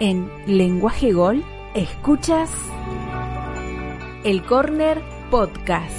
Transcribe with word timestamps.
En 0.00 0.30
Lenguaje 0.46 1.12
Gol, 1.12 1.44
escuchas 1.74 2.50
el 4.24 4.42
Corner 4.44 5.02
Podcast. 5.30 5.94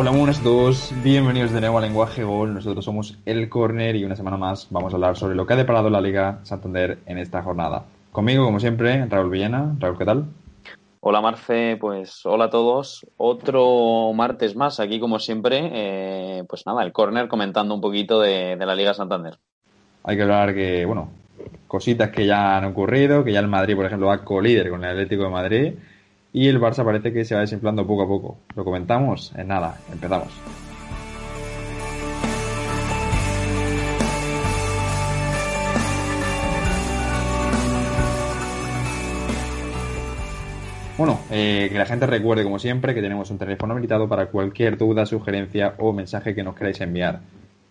Hola, 0.00 0.12
buenas 0.12 0.38
a 0.38 0.44
todos, 0.44 0.94
bienvenidos 1.02 1.50
de 1.50 1.58
nuevo 1.58 1.76
a 1.76 1.80
Lenguaje 1.80 2.22
Gol. 2.22 2.54
Nosotros 2.54 2.84
somos 2.84 3.18
El 3.26 3.48
Corner 3.48 3.96
y 3.96 4.04
una 4.04 4.14
semana 4.14 4.36
más 4.36 4.68
vamos 4.70 4.92
a 4.92 4.96
hablar 4.96 5.16
sobre 5.16 5.34
lo 5.34 5.44
que 5.44 5.54
ha 5.54 5.56
deparado 5.56 5.90
la 5.90 6.00
Liga 6.00 6.38
Santander 6.44 6.98
en 7.04 7.18
esta 7.18 7.42
jornada. 7.42 7.84
Conmigo, 8.12 8.44
como 8.44 8.60
siempre, 8.60 9.04
Raúl 9.06 9.28
Villena. 9.28 9.74
Raúl, 9.80 9.98
¿qué 9.98 10.04
tal? 10.04 10.26
Hola 11.00 11.20
Marce, 11.20 11.76
pues 11.80 12.24
hola 12.26 12.44
a 12.44 12.50
todos. 12.50 13.08
Otro 13.16 14.12
martes 14.14 14.54
más 14.54 14.78
aquí 14.78 15.00
como 15.00 15.18
siempre. 15.18 15.68
Eh, 15.72 16.44
pues 16.48 16.64
nada, 16.64 16.84
el 16.84 16.92
Corner 16.92 17.26
comentando 17.26 17.74
un 17.74 17.80
poquito 17.80 18.20
de, 18.20 18.54
de 18.54 18.66
la 18.66 18.76
Liga 18.76 18.94
Santander. 18.94 19.36
Hay 20.04 20.16
que 20.16 20.22
hablar 20.22 20.54
que, 20.54 20.84
bueno, 20.86 21.10
cositas 21.66 22.10
que 22.10 22.24
ya 22.24 22.56
han 22.56 22.66
ocurrido, 22.66 23.24
que 23.24 23.32
ya 23.32 23.40
el 23.40 23.48
Madrid, 23.48 23.74
por 23.74 23.86
ejemplo, 23.86 24.06
va 24.06 24.24
co-líder 24.24 24.70
con 24.70 24.84
el 24.84 24.90
Atlético 24.90 25.24
de 25.24 25.30
Madrid 25.30 25.72
y 26.32 26.48
el 26.48 26.60
Barça 26.60 26.84
parece 26.84 27.12
que 27.12 27.24
se 27.24 27.34
va 27.34 27.42
desinflando 27.42 27.86
poco 27.86 28.02
a 28.02 28.08
poco. 28.08 28.38
¿Lo 28.54 28.64
comentamos? 28.64 29.32
En 29.36 29.48
nada, 29.48 29.78
empezamos. 29.92 30.28
Bueno, 40.98 41.20
eh, 41.30 41.68
que 41.70 41.78
la 41.78 41.86
gente 41.86 42.08
recuerde, 42.08 42.42
como 42.42 42.58
siempre, 42.58 42.92
que 42.92 43.00
tenemos 43.00 43.30
un 43.30 43.38
teléfono 43.38 43.72
habilitado 43.72 44.08
para 44.08 44.26
cualquier 44.26 44.76
duda, 44.76 45.06
sugerencia 45.06 45.74
o 45.78 45.92
mensaje 45.92 46.34
que 46.34 46.42
nos 46.42 46.56
queráis 46.56 46.80
enviar. 46.80 47.20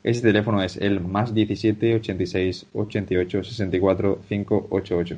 Ese 0.08 0.22
teléfono 0.22 0.64
es 0.64 0.78
el 0.78 1.02
más 1.02 1.34
17 1.34 1.96
86 1.96 2.68
88 2.74 3.44
64 3.44 4.20
588. 4.26 5.18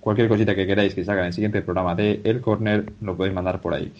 Cualquier 0.00 0.28
cosita 0.28 0.54
que 0.54 0.66
queráis 0.66 0.94
que 0.94 1.04
salga 1.04 1.20
en 1.20 1.26
el 1.26 1.32
siguiente 1.34 1.60
programa 1.60 1.94
de 1.94 2.22
El 2.24 2.40
Corner, 2.40 2.90
lo 3.02 3.18
podéis 3.18 3.34
mandar 3.34 3.60
por 3.60 3.74
ahí. 3.74 3.92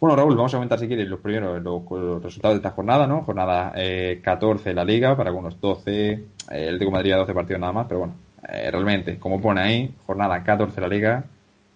Bueno, 0.00 0.16
Raúl, 0.16 0.34
vamos 0.34 0.52
a 0.52 0.56
comentar 0.56 0.80
si 0.80 0.88
quieres 0.88 1.06
los 1.06 1.20
primeros 1.20 1.62
los, 1.62 2.20
resultados 2.20 2.56
de 2.56 2.58
esta 2.58 2.72
jornada, 2.72 3.06
¿no? 3.06 3.22
Jornada 3.22 3.74
eh, 3.76 4.20
14 4.24 4.70
en 4.70 4.74
la 4.74 4.84
Liga, 4.84 5.16
para 5.16 5.30
algunos 5.30 5.60
12, 5.60 6.10
eh, 6.10 6.20
el 6.50 6.80
de 6.80 6.90
Madrid 6.90 7.12
a 7.12 7.18
12 7.18 7.32
partidos 7.32 7.60
nada 7.60 7.72
más, 7.72 7.86
pero 7.86 8.00
bueno, 8.00 8.14
eh, 8.48 8.68
realmente, 8.72 9.20
como 9.20 9.40
pone 9.40 9.60
ahí, 9.60 9.94
jornada 10.04 10.42
14 10.42 10.80
en 10.80 10.82
la 10.82 10.88
Liga, 10.88 11.24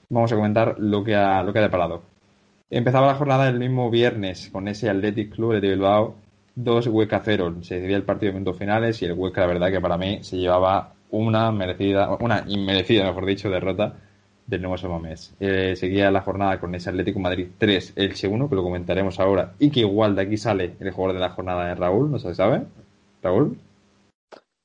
vamos 0.09 0.33
a 0.33 0.35
comentar 0.35 0.75
lo 0.81 1.05
que 1.05 1.15
ha, 1.15 1.45
lo 1.45 1.53
que 1.53 1.61
ha 1.61 1.63
deparado. 1.63 2.03
Empezaba 2.71 3.07
la 3.07 3.15
jornada 3.15 3.49
el 3.49 3.61
mismo 3.61 3.89
viernes 3.89 4.51
con 4.51 4.67
ese 4.67 4.91
Athletic 4.91 5.33
Club 5.33 5.61
de 5.61 5.61
Bilbao 5.61 6.17
2 6.65 6.87
Hueca 6.89 7.21
0. 7.25 7.57
Se 7.63 7.77
decidía 7.77 7.97
el 7.97 8.03
partido 8.03 8.33
de 8.33 8.39
minutos 8.39 8.59
finales 8.59 9.01
y 9.03 9.07
el 9.07 9.13
Hueca, 9.13 9.43
la 9.43 9.47
verdad, 9.47 9.71
que 9.71 9.81
para 9.81 9.97
mí 9.97 10.19
se 10.23 10.37
llevaba 10.37 10.95
una 11.11 11.51
merecida, 11.53 12.17
una 12.21 12.45
inmerecida, 12.47 13.05
mejor 13.05 13.27
dicho, 13.27 13.51
derrota 13.51 13.95
del 14.47 14.63
nuevo 14.63 14.77
Somamés. 14.77 15.35
Eh, 15.41 15.75
seguía 15.77 16.11
la 16.11 16.23
jornada 16.23 16.59
con 16.59 16.75
ese 16.75 16.91
Atlético 16.91 17.21
Madrid 17.21 17.49
3, 17.59 17.95
el 17.97 18.17
segundo, 18.17 18.49
que 18.49 18.57
lo 18.57 18.63
comentaremos 18.63 19.21
ahora, 19.21 19.55
y 19.59 19.71
que 19.71 19.81
igual 19.81 20.15
de 20.17 20.23
aquí 20.23 20.37
sale 20.37 20.75
el 20.81 20.91
jugador 20.91 21.15
de 21.15 21.21
la 21.21 21.31
jornada 21.31 21.67
de 21.67 21.75
Raúl, 21.77 22.11
no 22.11 22.19
se 22.19 22.35
sabe. 22.35 22.63
Raúl. 23.23 23.59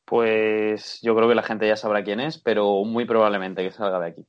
Pues 0.05 0.99
yo 1.01 1.15
creo 1.15 1.27
que 1.27 1.35
la 1.35 1.43
gente 1.43 1.67
ya 1.67 1.75
sabrá 1.75 2.03
quién 2.03 2.19
es, 2.19 2.37
pero 2.37 2.83
muy 2.83 3.05
probablemente 3.05 3.63
que 3.63 3.71
salga 3.71 3.99
de 3.99 4.07
aquí. 4.07 4.25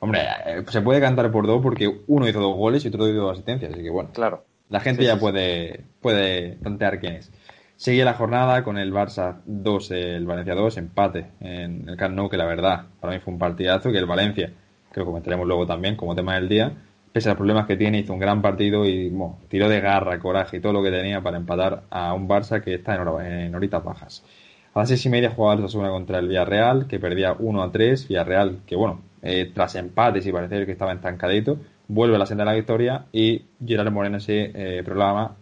Hombre, 0.00 0.20
eh, 0.46 0.64
se 0.68 0.82
puede 0.82 1.00
cantar 1.00 1.30
por 1.30 1.46
dos 1.46 1.62
porque 1.62 2.02
uno 2.08 2.28
hizo 2.28 2.40
dos 2.40 2.56
goles 2.56 2.84
y 2.84 2.88
otro 2.88 3.08
hizo 3.08 3.20
dos 3.20 3.32
asistencias, 3.32 3.72
así 3.72 3.82
que 3.82 3.90
bueno. 3.90 4.10
Claro. 4.12 4.44
La 4.70 4.80
gente 4.80 5.02
Sí, 5.02 5.06
ya 5.08 5.14
sí, 5.14 5.20
puede, 5.20 5.84
puede 6.00 6.56
plantear 6.56 6.98
quién 7.00 7.14
es. 7.14 7.30
Sigue 7.76 8.04
la 8.04 8.14
jornada 8.14 8.62
con 8.62 8.78
el 8.78 8.92
Barça 8.92 9.40
2, 9.46 9.90
el 9.90 10.26
Valencia 10.26 10.54
2, 10.54 10.76
empate 10.78 11.26
en 11.40 11.88
el 11.88 11.96
Camp 11.96 12.14
Nou, 12.14 12.28
que 12.30 12.36
la 12.36 12.46
verdad, 12.46 12.86
para 13.00 13.12
mí 13.12 13.20
fue 13.20 13.32
un 13.32 13.38
partidazo, 13.38 13.90
que 13.92 13.98
el 13.98 14.06
Valencia, 14.06 14.52
que 14.92 15.00
lo 15.00 15.06
comentaremos 15.06 15.46
luego 15.46 15.66
también 15.66 15.96
como 15.96 16.14
tema 16.14 16.34
del 16.36 16.48
día, 16.48 16.72
pese 17.12 17.28
a 17.28 17.32
los 17.32 17.36
problemas 17.38 17.66
que 17.66 17.76
tiene, 17.76 17.98
hizo 17.98 18.12
un 18.12 18.20
gran 18.20 18.40
partido 18.42 18.84
y 18.86 19.08
bueno, 19.10 19.38
tiró 19.48 19.68
de 19.68 19.80
garra, 19.80 20.18
coraje 20.18 20.56
y 20.56 20.60
todo 20.60 20.72
lo 20.72 20.82
que 20.82 20.90
tenía 20.90 21.20
para 21.20 21.36
empatar 21.36 21.82
a 21.90 22.12
un 22.14 22.28
Barça 22.28 22.62
que 22.62 22.74
está 22.74 22.94
en, 22.94 23.00
hora- 23.06 23.44
en 23.44 23.54
horitas 23.54 23.82
bajas. 23.84 24.24
A 24.72 24.80
las 24.80 24.88
seis 24.88 25.04
y 25.06 25.08
media 25.08 25.30
jugaba 25.30 25.54
el 25.54 25.64
Osasuna 25.64 25.90
contra 25.90 26.18
el 26.18 26.28
Villarreal, 26.28 26.86
que 26.88 26.98
perdía 26.98 27.34
1 27.38 27.62
a 27.62 27.70
3. 27.70 28.08
Villarreal, 28.08 28.60
que 28.66 28.74
bueno, 28.76 29.02
eh, 29.22 29.50
tras 29.54 29.74
empates 29.76 30.26
y 30.26 30.32
parecer 30.32 30.66
que 30.66 30.72
estaba 30.72 30.92
estancadito, 30.92 31.58
vuelve 31.88 32.16
a 32.16 32.18
la 32.18 32.26
senda 32.26 32.44
de 32.44 32.50
la 32.50 32.56
victoria 32.56 33.06
y 33.12 33.42
Gerard 33.64 33.92
Moreno 33.92 34.20
se 34.20 34.50
eh, 34.54 34.82
proclama 34.82 35.36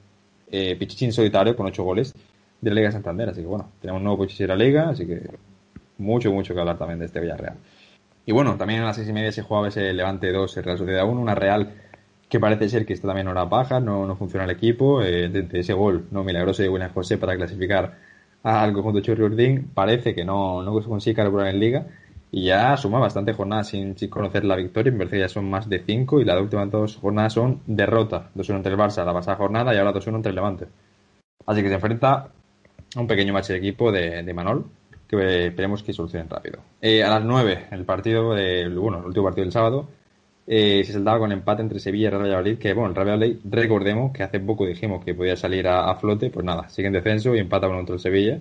eh, 0.50 0.76
Pichichín 0.76 1.12
solitario 1.12 1.56
con 1.56 1.66
8 1.66 1.82
goles 1.82 2.14
de 2.60 2.70
la 2.70 2.74
Liga 2.76 2.88
de 2.88 2.92
Santander. 2.92 3.28
Así 3.28 3.40
que 3.40 3.46
bueno, 3.46 3.70
tenemos 3.80 4.00
un 4.00 4.04
nuevo 4.04 4.22
Pichichín 4.22 4.46
de 4.46 4.48
la 4.48 4.64
Liga, 4.64 4.88
así 4.90 5.06
que 5.06 5.22
mucho, 5.98 6.32
mucho 6.32 6.54
que 6.54 6.60
hablar 6.60 6.78
también 6.78 6.98
de 6.98 7.06
este 7.06 7.20
Villarreal. 7.20 7.56
Y 8.24 8.32
bueno, 8.32 8.56
también 8.56 8.80
a 8.82 8.86
las 8.86 8.96
seis 8.96 9.08
y 9.08 9.12
media 9.12 9.32
se 9.32 9.42
jugaba 9.42 9.68
ese 9.68 9.92
Levante 9.92 10.30
2, 10.32 10.56
el 10.56 10.64
Real 10.64 10.78
Sociedad 10.78 11.08
1, 11.08 11.20
una 11.20 11.34
Real 11.34 11.72
que 12.28 12.40
parece 12.40 12.68
ser 12.68 12.86
que 12.86 12.94
está 12.94 13.08
también 13.08 13.26
en 13.26 13.32
hora 13.32 13.44
baja, 13.44 13.78
no, 13.78 14.06
no 14.06 14.16
funciona 14.16 14.44
el 14.44 14.50
equipo. 14.50 15.02
Eh, 15.02 15.28
de, 15.28 15.42
de 15.42 15.60
ese 15.60 15.74
gol 15.74 16.06
no 16.10 16.24
milagroso 16.24 16.62
de 16.62 16.68
William 16.68 16.92
José 16.92 17.18
para 17.18 17.36
clasificar 17.36 17.98
al 18.42 18.72
conjunto 18.72 19.00
Churri 19.00 19.22
Urdín, 19.22 19.70
parece 19.74 20.14
que 20.14 20.24
no, 20.24 20.62
no 20.62 20.72
consigue 20.82 21.14
carburar 21.14 21.48
en 21.48 21.60
Liga 21.60 21.86
y 22.34 22.46
ya 22.46 22.76
suma 22.78 22.98
bastante 22.98 23.34
jornadas 23.34 23.68
sin, 23.68 23.94
conocer 24.08 24.44
la 24.44 24.56
victoria. 24.56 24.90
Me 24.90 24.98
parece 25.00 25.20
ya 25.20 25.28
son 25.28 25.48
más 25.50 25.68
de 25.68 25.80
5 25.80 26.20
y 26.20 26.24
las 26.24 26.40
últimas 26.40 26.70
dos 26.70 26.96
jornadas 26.96 27.34
son 27.34 27.60
derrota. 27.66 28.30
2-1 28.34 28.56
entre 28.56 28.72
el 28.72 28.78
Barça 28.78 29.04
la 29.04 29.12
pasada 29.12 29.36
jornada 29.36 29.74
y 29.74 29.78
ahora 29.78 29.92
2-1 29.92 30.16
entre 30.16 30.30
el 30.30 30.36
Levante. 30.36 30.66
Así 31.46 31.62
que 31.62 31.68
se 31.68 31.74
enfrenta 31.74 32.30
a 32.96 33.00
un 33.00 33.06
pequeño 33.06 33.34
match 33.34 33.48
de 33.48 33.58
equipo 33.58 33.92
de, 33.92 34.22
de 34.22 34.34
Manol 34.34 34.64
que 35.06 35.16
eh, 35.16 35.46
esperemos 35.48 35.82
que 35.82 35.92
solucionen 35.92 36.30
rápido. 36.30 36.60
Eh, 36.80 37.04
a 37.04 37.10
las 37.10 37.22
9, 37.22 37.66
el 37.70 37.84
partido, 37.84 38.32
del 38.34 38.78
bueno, 38.78 39.00
el 39.00 39.04
último 39.04 39.26
partido 39.26 39.44
del 39.44 39.52
sábado, 39.52 39.88
eh, 40.46 40.82
se 40.86 40.92
saltaba 40.94 41.18
con 41.18 41.32
empate 41.32 41.60
entre 41.60 41.80
Sevilla 41.80 42.06
y 42.06 42.10
Real 42.10 42.22
Valladolid, 42.22 42.58
que 42.58 42.72
bueno, 42.72 42.88
el 42.88 42.96
Real 42.96 43.40
recordemos 43.44 44.12
que 44.12 44.22
hace 44.22 44.40
poco 44.40 44.64
dijimos 44.64 45.04
que 45.04 45.14
podía 45.14 45.36
salir 45.36 45.68
a, 45.68 45.90
a 45.90 45.96
flote, 45.96 46.30
pues 46.30 46.46
nada, 46.46 46.70
sigue 46.70 46.88
en 46.88 46.94
descenso 46.94 47.34
y 47.34 47.40
empata 47.40 47.68
contra 47.68 47.94
el 47.94 48.00
Sevilla. 48.00 48.40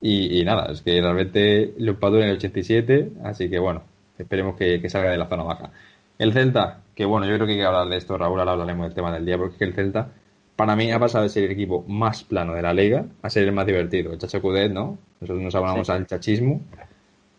Y, 0.00 0.40
y 0.40 0.44
nada, 0.44 0.70
es 0.72 0.82
que 0.82 1.00
realmente 1.00 1.74
lo 1.78 1.92
empató 1.92 2.18
en 2.18 2.28
el 2.30 2.36
87, 2.36 3.12
así 3.24 3.50
que 3.50 3.58
bueno, 3.58 3.82
esperemos 4.18 4.56
que, 4.56 4.80
que 4.80 4.88
salga 4.88 5.10
de 5.10 5.18
la 5.18 5.26
zona 5.28 5.42
baja. 5.42 5.70
El 6.18 6.32
Celta, 6.32 6.80
que 6.94 7.04
bueno, 7.04 7.26
yo 7.26 7.34
creo 7.34 7.46
que 7.46 7.52
hay 7.54 7.58
que 7.58 7.64
hablar 7.64 7.88
de 7.88 7.96
esto, 7.96 8.16
Raúl, 8.18 8.38
ahora 8.40 8.52
hablaremos 8.52 8.86
del 8.86 8.94
tema 8.94 9.12
del 9.12 9.24
día, 9.26 9.36
porque 9.38 9.52
es 9.54 9.58
que 9.58 9.64
el 9.64 9.74
Celta, 9.74 10.08
para 10.56 10.74
mí, 10.76 10.90
ha 10.92 10.98
pasado 10.98 11.24
de 11.24 11.30
ser 11.30 11.44
el 11.44 11.52
equipo 11.52 11.84
más 11.88 12.24
plano 12.24 12.54
de 12.54 12.62
la 12.62 12.72
liga 12.72 13.04
a 13.22 13.30
ser 13.30 13.44
el 13.44 13.52
más 13.52 13.66
divertido. 13.66 14.12
El 14.12 14.18
Chacho 14.18 14.40
Cudet, 14.42 14.72
¿no? 14.72 14.98
Nosotros 15.20 15.42
nos 15.42 15.54
hablamos 15.54 15.86
Sí. 15.86 15.92
al 15.92 16.06
chachismo. 16.06 16.60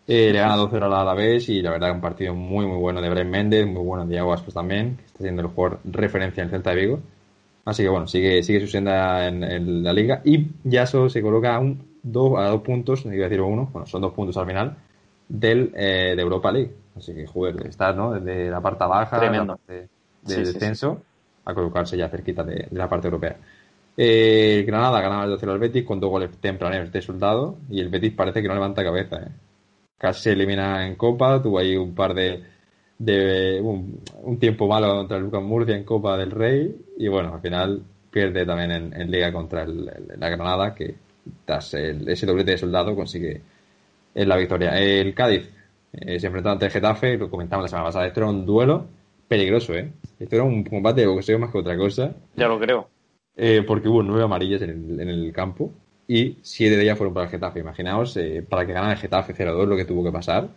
Eh, 0.08 0.32
le 0.34 0.40
gana 0.40 0.56
2-0 0.58 0.86
al 0.86 0.94
Alavés 0.94 1.50
y 1.50 1.62
la 1.62 1.70
verdad 1.72 1.92
un 1.92 2.02
partido 2.02 2.34
muy 2.34 2.66
muy 2.66 2.78
bueno 2.78 3.00
de 3.02 3.10
Brian 3.10 3.30
Méndez, 3.30 3.68
muy 3.68 3.84
bueno 3.84 4.06
de 4.06 4.12
Diego 4.14 4.34
Aspas 4.34 4.56
también, 4.56 4.98
que 4.98 5.06
está 5.06 5.20
siendo 5.24 5.42
el 5.44 5.50
jugador 5.50 5.80
referencia 5.86 6.42
en 6.42 6.48
el 6.48 6.52
Celta 6.52 6.72
de 6.72 6.76
Vigo. 6.78 7.00
Así 7.66 7.84
que 7.84 7.90
bueno, 7.90 8.08
sigue, 8.08 8.42
sigue 8.42 8.62
su 8.62 8.68
senda 8.68 9.28
en, 9.28 9.44
en 9.44 9.84
la 9.84 9.94
liga 9.94 10.22
y 10.26 10.48
Yaso 10.64 11.10
se 11.10 11.22
coloca 11.22 11.56
a, 11.56 11.60
un, 11.60 11.89
dos, 12.04 12.38
a 12.40 12.46
dos 12.50 12.62
puntos, 12.62 13.06
no 13.06 13.14
iba 13.14 13.26
a 13.26 13.30
decir 13.30 13.42
uno, 13.42 13.70
bueno, 13.72 13.86
son 13.88 14.02
dos 14.02 14.14
puntos 14.14 14.38
al 14.38 14.48
final, 14.48 14.76
del, 15.28 15.72
eh, 15.76 16.14
de 16.16 16.22
Europa 16.22 16.52
League. 16.52 16.72
Así 16.96 17.14
que, 17.14 17.26
joder, 17.28 17.66
está 17.68 17.94
¿no? 17.94 18.14
desde 18.14 18.50
la 18.50 18.62
parte 18.62 18.86
baja, 18.86 19.20
Tremendo. 19.20 19.54
la 19.54 19.58
parte 19.58 19.74
de 19.74 19.88
Sí, 20.26 20.36
sí, 20.46 20.46
sí. 20.46 20.54
descenso, 20.54 21.02
a 21.46 21.54
colocarse 21.54 21.98
ya 21.98 22.10
cerquita 22.10 22.44
de, 22.44 22.68
de 22.70 22.78
la 22.78 22.90
parte 22.90 23.08
europea. 23.08 23.38
Eh, 23.98 24.64
Granada 24.66 25.02
ganaba 25.02 25.26
el 25.26 25.32
2-0 25.32 25.52
al 25.52 25.60
Betis 25.60 25.84
con 25.86 26.00
dos 26.00 26.10
goles 26.10 26.30
tempraneros 26.40 26.92
de 26.92 27.02
soldado 27.02 27.58
y 27.70 27.82
el 27.82 27.90
Betis 27.90 28.14
parece 28.14 28.42
que 28.42 28.48
no 28.48 28.54
levanta 28.54 28.84
cabeza. 28.84 29.18
¿eh? 29.18 29.28
Casi 29.98 30.22
se 30.24 30.32
elimina 30.32 30.88
en 30.88 30.96
Copa, 30.96 31.42
tuvo 31.42 31.60
ahí 31.60 31.76
un 31.76 31.94
par 31.94 32.14
de, 32.14 32.42
de 32.98 33.60
un, 33.62 34.00
un 34.24 34.40
tiempo 34.40 34.68
malo 34.68 34.94
contra 34.96 35.18
el 35.18 35.24
Lucas 35.24 35.42
Murcia 35.44 35.76
en 35.76 35.84
Copa 35.84 36.18
del 36.18 36.32
Rey 36.32 36.76
y 36.98 37.08
bueno, 37.10 37.34
al 37.36 37.42
final 37.42 37.84
pierde 38.12 38.46
también 38.46 38.72
en, 38.72 38.94
en 39.02 39.12
Liga 39.12 39.32
contra 39.34 39.64
el, 39.64 39.90
el- 39.90 40.20
la 40.20 40.30
Granada 40.30 40.74
que 40.76 40.96
tras 41.46 41.74
el- 41.74 42.08
ese 42.10 42.26
doblete 42.26 42.52
de 42.52 42.58
soldado 42.58 42.96
consigue 42.96 43.42
eh, 44.16 44.26
la 44.26 44.38
victoria. 44.38 44.78
El 44.80 45.14
Cádiz 45.14 45.50
eh, 45.94 46.20
se 46.20 46.28
enfrentó 46.28 46.50
ante 46.52 46.66
el 46.66 46.72
Getafe, 46.72 47.18
lo 47.18 47.30
comentamos 47.30 47.64
la 47.64 47.70
semana 47.70 47.86
pasada, 47.88 48.08
esto 48.08 48.20
era 48.22 48.30
un 48.30 48.46
duelo 48.46 48.86
peligroso, 49.28 49.74
¿eh? 49.74 49.92
Esto 50.20 50.36
era 50.36 50.44
un 50.44 50.64
combate 50.64 51.02
de 51.02 51.08
boxeo 51.08 51.38
más 51.40 51.52
que 51.52 51.58
otra 51.60 51.78
cosa. 51.78 52.14
Ya 52.36 52.48
lo 52.48 52.60
creo. 52.60 52.90
Eh, 53.38 53.64
porque 53.66 53.88
hubo 53.88 54.04
nueve 54.04 54.24
amarillas 54.24 54.62
en 54.64 54.70
el, 54.72 55.00
en 55.00 55.10
el 55.10 55.32
campo 55.32 55.72
y 56.08 56.38
siete 56.42 56.76
de 56.76 56.84
ellas 56.84 56.98
fueron 56.98 57.14
para 57.14 57.26
el 57.28 57.32
Getafe. 57.32 57.60
Imaginaos, 57.60 58.18
eh, 58.18 58.44
para 58.48 58.66
que 58.66 58.74
ganara 58.74 58.94
el 58.94 59.00
Getafe 59.00 59.34
0-2 59.34 59.68
lo 59.68 59.76
que 59.78 59.86
tuvo 59.86 60.04
que 60.04 60.12
pasar. 60.12 60.50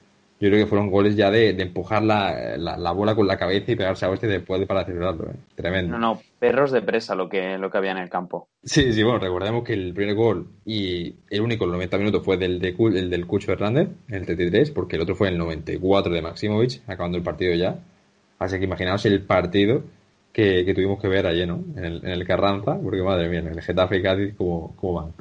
Yo 0.43 0.49
creo 0.49 0.65
que 0.65 0.69
fueron 0.69 0.91
goles 0.91 1.15
ya 1.15 1.31
de, 1.31 1.51
empujar 1.51 2.03
la, 2.03 2.57
la, 2.57 2.91
bola 2.91 3.15
con 3.15 3.29
la 3.29 3.37
cabeza 3.37 3.71
y 3.71 3.77
pegarse 3.77 4.07
a 4.07 4.11
hostia 4.11 4.29
después 4.29 4.59
de 4.59 4.67
para 4.67 4.85
celebrarlo. 4.85 5.31
¿eh? 5.31 5.37
Tremendo. 5.55 5.97
No, 5.97 6.15
no, 6.15 6.21
perros 6.41 6.73
de 6.73 6.83
presa 6.83 7.15
lo 7.15 7.29
que, 7.29 7.57
lo 7.59 7.71
que 7.71 7.79
había 7.79 7.93
en 7.93 7.99
el 7.99 8.11
campo. 8.11 8.49
Sí, 8.65 8.93
sí, 8.93 9.05
bueno, 9.05 9.21
recordemos 9.21 9.63
que 9.63 9.75
el 9.75 9.95
primer 9.95 10.17
gol 10.17 10.49
y 10.65 11.15
el 11.31 11.43
único 11.43 11.63
en 11.63 11.71
los 11.71 11.77
90 11.77 11.99
minutos 11.99 12.25
fue 12.25 12.39
del, 12.39 12.59
de, 12.59 12.75
el 12.77 13.09
del 13.09 13.25
Cucho 13.25 13.53
Hernández, 13.53 13.91
en 14.09 14.15
el 14.17 14.27
33, 14.27 14.73
porque 14.73 14.97
el 14.97 15.03
otro 15.03 15.15
fue 15.15 15.29
en 15.29 15.35
el 15.35 15.39
94 15.39 16.13
de 16.13 16.23
Maximovic, 16.23 16.81
acabando 16.89 17.19
el 17.19 17.23
partido 17.23 17.55
ya. 17.55 17.79
Así 18.41 18.59
que 18.59 18.65
imaginaos 18.65 19.07
el 19.07 19.23
partido 19.23 19.85
que, 20.33 20.69
tuvimos 20.75 21.01
que 21.01 21.07
ver 21.07 21.25
ayer, 21.29 21.47
¿no? 21.47 21.63
En 21.77 21.85
el, 21.85 22.05
en 22.05 22.11
el 22.11 22.27
Carranza, 22.27 22.77
porque 22.83 23.01
madre 23.01 23.29
mía, 23.29 23.39
en 23.39 23.47
el 23.47 23.63
Getafe 23.63 23.99
y 23.99 24.03
Cádiz, 24.03 24.35
¿cómo, 24.37 24.75
cómo 24.75 24.95
van? 24.95 25.13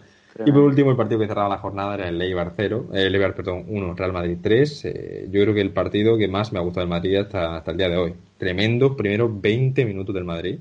Y 0.45 0.51
por 0.51 0.62
último, 0.62 0.92
el 0.92 0.98
partido 0.98 1.19
que 1.19 1.28
cerraba 1.28 1.50
la 1.50 1.57
jornada 1.57 1.95
era 1.95 2.10
el 2.10 2.22
Eibar 2.22 2.54
0, 2.56 2.89
el 2.94 3.13
Eibar, 3.13 3.36
perdón, 3.36 3.66
1, 3.68 3.95
Real 3.95 4.13
Madrid 4.13 4.38
3. 4.42 4.86
Eh, 4.86 5.28
yo 5.30 5.42
creo 5.42 5.54
que 5.54 5.62
el 5.62 5.72
partido 5.72 6.18
que 6.18 6.28
más 6.28 6.54
me 6.54 6.60
ha 6.60 6.62
gustado 6.62 6.86
del 6.86 6.89
Madrid 6.89 7.18
hasta, 7.18 7.57
hasta 7.57 7.72
el 7.72 7.78
día 7.78 7.89
de 7.89 7.98
hoy. 7.98 8.13
Tremendo, 8.38 8.95
primero 8.95 9.30
20 9.31 9.86
minutos 9.86 10.16
del 10.16 10.24
Madrid, 10.24 10.60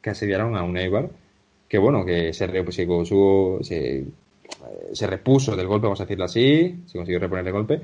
que 0.00 0.10
asediaron 0.10 0.56
a 0.56 0.62
un 0.64 0.76
Eibar, 0.76 1.08
que 1.68 1.78
bueno, 1.78 2.04
que 2.04 2.32
se, 2.32 2.46
se, 2.72 2.82
eh, 3.70 4.04
se, 4.92 5.06
repuso 5.06 5.56
del 5.56 5.66
golpe, 5.66 5.86
vamos 5.86 6.00
a 6.00 6.04
decirlo 6.04 6.24
así, 6.24 6.82
se 6.86 6.98
consiguió 6.98 7.20
reponer 7.20 7.46
el 7.46 7.52
golpe, 7.52 7.80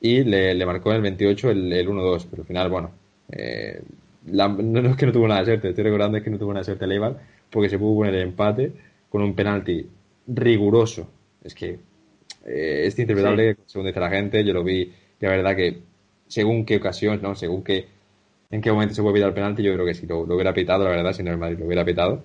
y 0.00 0.22
le, 0.24 0.64
marcó 0.66 0.90
en 0.90 0.96
el 0.96 1.02
28 1.02 1.50
el, 1.50 1.72
el 1.72 1.88
1-2, 1.88 2.26
pero 2.30 2.42
al 2.42 2.46
final, 2.46 2.70
bueno, 2.70 2.90
eh, 3.32 3.82
no, 4.26 4.90
es 4.90 4.96
que 4.96 5.06
no 5.06 5.12
tuvo 5.12 5.26
nada 5.26 5.40
de 5.40 5.46
suerte, 5.46 5.70
estoy 5.70 5.84
recordando 5.84 6.18
es 6.18 6.24
que 6.24 6.30
no 6.30 6.38
tuvo 6.38 6.52
nada 6.52 6.60
de 6.60 6.66
suerte 6.66 6.84
el 6.84 6.92
Eibar, 6.92 7.18
porque 7.50 7.68
se 7.68 7.78
pudo 7.78 7.96
poner 7.96 8.14
el 8.14 8.22
empate 8.22 8.72
con 9.08 9.22
un 9.22 9.34
penalti 9.34 9.86
riguroso. 10.26 11.08
Es 11.42 11.54
que 11.54 11.78
eh, 12.44 12.86
es 12.86 12.98
interpretable, 12.98 13.56
según 13.66 13.86
dice 13.86 14.00
la 14.00 14.10
gente, 14.10 14.44
yo 14.44 14.52
lo 14.52 14.64
vi, 14.64 14.92
la 15.20 15.28
verdad 15.30 15.56
que 15.56 15.78
según 16.28 16.64
qué 16.64 16.76
ocasión, 16.76 17.20
¿no? 17.22 17.34
Según 17.34 17.62
qué, 17.62 17.86
en 18.50 18.60
qué 18.60 18.72
momento 18.72 18.94
se 18.94 19.02
puede 19.02 19.14
evitar 19.14 19.28
el 19.28 19.34
penalti, 19.34 19.62
yo 19.62 19.74
creo 19.74 19.86
que 19.86 19.94
si 19.94 20.06
lo, 20.06 20.20
hubiera 20.20 20.54
pitado, 20.54 20.84
la 20.84 20.90
verdad, 20.90 21.12
si 21.12 21.22
no 21.22 21.30
el 21.30 21.38
Madrid 21.38 21.58
lo 21.58 21.66
hubiera 21.66 21.84
pitado. 21.84 22.22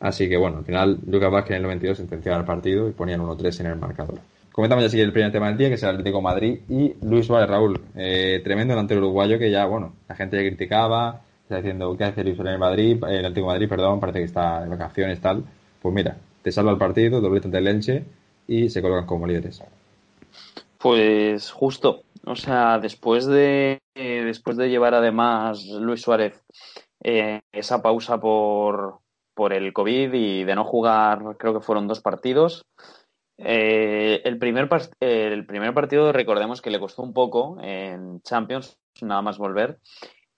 Así 0.00 0.28
que 0.28 0.36
bueno, 0.36 0.58
al 0.58 0.64
final 0.64 0.98
Lucas 1.06 1.30
Vázquez 1.30 1.50
en 1.52 1.56
el 1.56 1.62
92 1.62 1.96
sentenciaba 1.96 2.38
el 2.38 2.44
partido 2.44 2.88
y 2.88 2.92
ponían 2.92 3.20
1-3 3.20 3.60
en 3.60 3.66
el 3.66 3.76
marcador. 3.76 4.20
Comentamos 4.52 4.82
ya 4.82 4.88
así 4.88 5.00
el 5.00 5.12
primer 5.12 5.32
tema 5.32 5.48
del 5.48 5.56
día, 5.56 5.68
que 5.68 5.74
es 5.74 5.82
el 5.82 5.90
Atlético 5.90 6.20
Madrid 6.20 6.58
y 6.68 6.94
Luis 7.02 7.26
Suárez 7.26 7.48
Raúl. 7.48 7.80
Eh, 7.96 8.40
tremendo 8.44 8.74
delantero 8.74 9.00
uruguayo 9.00 9.38
que 9.38 9.50
ya, 9.50 9.66
bueno, 9.66 9.94
la 10.08 10.14
gente 10.14 10.36
ya 10.36 10.42
criticaba, 10.42 11.20
está 11.44 11.56
diciendo, 11.56 11.96
¿qué 11.96 12.04
hace 12.04 12.22
Luis 12.24 12.36
Suárez 12.36 12.54
en 12.54 12.60
Madrid? 12.60 13.04
El 13.08 13.24
Atlético 13.24 13.46
Madrid, 13.46 13.68
perdón, 13.68 14.00
parece 14.00 14.18
que 14.18 14.24
está 14.24 14.64
en 14.64 14.70
vacaciones, 14.70 15.20
tal. 15.20 15.44
Pues 15.80 15.94
mira, 15.94 16.16
te 16.48 16.52
salva 16.52 16.72
el 16.72 16.78
partido, 16.78 17.20
doblete 17.20 17.46
ante 17.48 17.58
el 17.58 18.06
y 18.46 18.70
se 18.70 18.80
colocan 18.80 19.04
como 19.04 19.26
líderes. 19.26 19.62
Pues 20.78 21.50
justo, 21.50 22.04
o 22.24 22.36
sea, 22.36 22.78
después 22.78 23.26
de 23.26 23.80
después 23.94 24.56
de 24.56 24.70
llevar 24.70 24.94
además 24.94 25.66
Luis 25.66 26.00
Suárez 26.00 26.42
eh, 27.04 27.40
esa 27.52 27.82
pausa 27.82 28.18
por, 28.18 29.00
por 29.34 29.52
el 29.52 29.74
COVID 29.74 30.14
y 30.14 30.44
de 30.44 30.54
no 30.54 30.64
jugar, 30.64 31.36
creo 31.38 31.52
que 31.52 31.60
fueron 31.60 31.86
dos 31.86 32.00
partidos. 32.00 32.64
Eh, 33.36 34.22
el, 34.24 34.38
primer, 34.38 34.70
el 35.00 35.44
primer 35.44 35.74
partido, 35.74 36.12
recordemos 36.12 36.62
que 36.62 36.70
le 36.70 36.80
costó 36.80 37.02
un 37.02 37.12
poco 37.12 37.58
en 37.60 38.22
Champions, 38.22 38.78
nada 39.02 39.20
más 39.20 39.36
volver. 39.36 39.80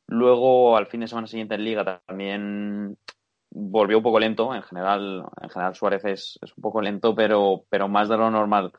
Luego, 0.08 0.76
al 0.76 0.86
fin 0.86 1.00
de 1.00 1.06
semana 1.06 1.28
siguiente 1.28 1.54
en 1.54 1.64
Liga, 1.64 2.02
también 2.04 2.96
volvió 3.50 3.98
un 3.98 4.02
poco 4.02 4.20
lento. 4.20 4.54
En 4.54 4.62
general, 4.62 5.24
en 5.40 5.50
general 5.50 5.74
Suárez 5.74 6.04
es, 6.04 6.38
un 6.56 6.62
poco 6.62 6.80
lento, 6.80 7.14
pero, 7.14 7.64
pero 7.68 7.88
más 7.88 8.08
de 8.08 8.16
lo 8.16 8.30
normal. 8.30 8.72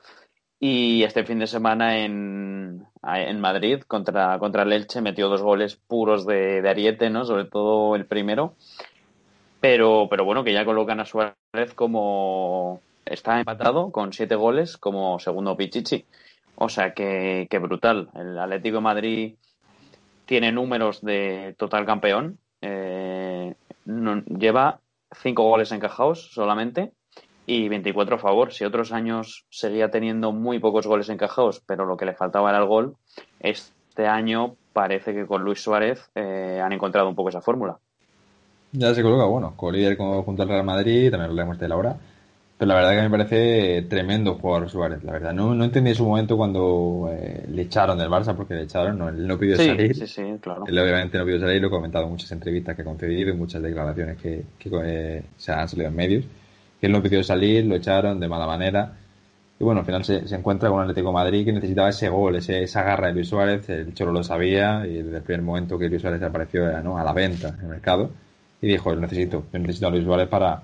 Y 0.59 1.03
este 1.03 1.23
fin 1.23 1.39
de 1.39 1.47
semana 1.47 1.97
en, 2.00 2.85
en 3.03 3.41
Madrid 3.41 3.81
contra, 3.81 4.38
contra 4.39 4.63
el 4.63 4.73
Elche 4.73 5.01
metió 5.01 5.27
dos 5.27 5.41
goles 5.41 5.75
puros 5.75 6.25
de, 6.25 6.62
de 6.62 6.69
Ariete, 6.69 7.09
¿no? 7.09 7.25
Sobre 7.25 7.45
todo 7.45 7.95
el 7.95 8.06
primero. 8.06 8.56
Pero, 9.59 10.07
pero 10.09 10.25
bueno, 10.25 10.44
que 10.44 10.53
ya 10.53 10.65
colocan 10.65 11.00
a 11.00 11.06
Suárez 11.06 11.73
como 11.75 12.81
está 13.06 13.39
empatado 13.39 13.91
con 13.91 14.13
siete 14.13 14.35
goles 14.35 14.77
como 14.77 15.19
segundo 15.19 15.57
Pichichi. 15.57 16.06
O 16.56 16.69
sea 16.69 16.94
que, 16.94 17.47
que 17.50 17.59
brutal. 17.59 18.09
El 18.15 18.38
Atlético 18.38 18.77
de 18.77 18.81
Madrid 18.81 19.35
tiene 20.25 20.51
números 20.51 21.01
de 21.01 21.56
total 21.57 21.85
campeón. 21.85 22.38
Eh, 23.88 24.24
lleva 24.38 24.80
5 25.13 25.44
goles 25.44 25.72
encajados 25.72 26.31
solamente 26.33 26.94
y 27.45 27.68
24 27.69 28.16
a 28.16 28.19
favor. 28.19 28.54
Si 28.54 28.63
otros 28.63 28.92
años 28.92 29.45
seguía 29.50 29.89
teniendo 29.89 30.31
muy 30.31 30.60
pocos 30.60 30.88
goles 30.88 31.10
encajados, 31.10 31.62
pero 31.66 31.86
lo 31.86 31.98
que 31.98 32.06
le 32.06 32.13
faltaba 32.13 32.50
era 32.50 32.60
el 32.60 32.68
gol, 32.68 32.95
este 33.39 34.07
año 34.07 34.56
parece 34.74 35.13
que 35.13 35.25
con 35.25 35.44
Luis 35.44 35.62
Suárez 35.62 36.10
eh, 36.16 36.62
han 36.63 36.72
encontrado 36.72 37.10
un 37.10 37.16
poco 37.16 37.30
esa 37.30 37.42
fórmula. 37.42 37.78
Ya 38.72 38.94
se 38.94 39.04
coloca, 39.04 39.25
bueno, 39.25 39.54
con 39.57 39.74
líder 39.74 39.98
junto 39.98 40.44
al 40.44 40.48
Real 40.48 40.63
Madrid, 40.63 41.12
también 41.12 41.36
leemos 41.36 41.60
de 41.60 41.68
la 41.68 41.75
hora. 41.75 41.98
Pero 42.62 42.74
la 42.74 42.75
verdad 42.75 42.92
que 42.92 43.02
me 43.02 43.10
parece 43.10 43.81
tremendo 43.90 44.36
jugador 44.36 44.69
Suárez, 44.69 45.04
la 45.04 45.13
verdad. 45.13 45.34
No, 45.34 45.56
no 45.56 45.63
entendí 45.63 45.96
su 45.96 46.06
momento 46.06 46.38
cuando 46.38 47.10
eh, 47.12 47.44
le 47.50 47.63
echaron 47.63 47.98
del 47.98 48.08
Barça, 48.08 48.36
porque 48.36 48.54
le 48.54 48.62
echaron, 48.62 49.00
no, 49.00 49.10
él 49.10 49.25
no 49.25 49.36
pidió 49.36 49.58
salir. 49.58 49.96
Sí, 49.96 50.06
sí, 50.06 50.22
claro. 50.40 50.66
Él 50.68 50.78
obviamente 50.78 51.18
no 51.18 51.25
pidió 51.25 51.40
salir, 51.40 51.60
lo 51.60 51.69
he 51.69 51.72
comentado 51.72 52.06
en 52.06 52.12
muchas 52.12 52.31
entrevistas 52.31 52.75
que 52.75 52.84
ha 52.84 52.86
concedido 52.86 53.31
y 53.31 53.34
muchas 53.34 53.63
declaraciones 53.63 54.16
que, 54.22 54.44
eh, 54.84 55.24
se 55.38 55.52
han 55.52 55.68
salido 55.68 55.90
en 55.90 55.96
medios. 55.96 56.25
Que 56.80 56.86
él 56.86 56.92
no 56.92 57.02
pidió 57.02 57.24
salir, 57.24 57.66
lo 57.66 57.74
echaron 57.74 58.19
de 58.19 58.28
mala 58.28 58.46
manera. 58.46 58.94
Y 59.60 59.64
bueno, 59.64 59.80
al 59.80 59.86
final 59.88 60.06
se, 60.06 60.18
encuentra 60.36 60.69
con 60.69 60.78
un 60.78 60.84
Atlético 60.84 61.12
Madrid 61.12 61.44
que 61.44 61.54
necesitaba 61.54 61.90
ese 61.90 62.10
gol, 62.10 62.36
ese, 62.36 62.62
esa 62.62 62.84
garra 62.84 63.07
de 63.07 63.14
Luis 63.14 63.28
Suárez. 63.28 63.68
El 63.69 63.96
Cholo 63.96 64.12
lo 64.12 64.24
sabía 64.24 64.86
y 64.86 65.02
desde 65.02 65.18
el 65.18 65.24
primer 65.24 65.42
momento 65.42 65.80
que 65.80 65.90
Luis 65.90 66.04
Suárez 66.04 66.22
apareció 66.22 66.80
¿no? 66.84 67.00
a 67.00 67.04
la 67.04 67.12
venta 67.12 67.56
en 67.57 67.62
el 67.62 67.68
mercado. 67.69 68.12
Y 68.62 68.68
dijo, 68.68 68.94
yo 68.94 69.00
necesito, 69.00 69.46
yo 69.52 69.57
necesito 69.57 69.88
a 69.88 69.90
Luis 69.90 70.04
Suárez 70.04 70.28
para, 70.28 70.62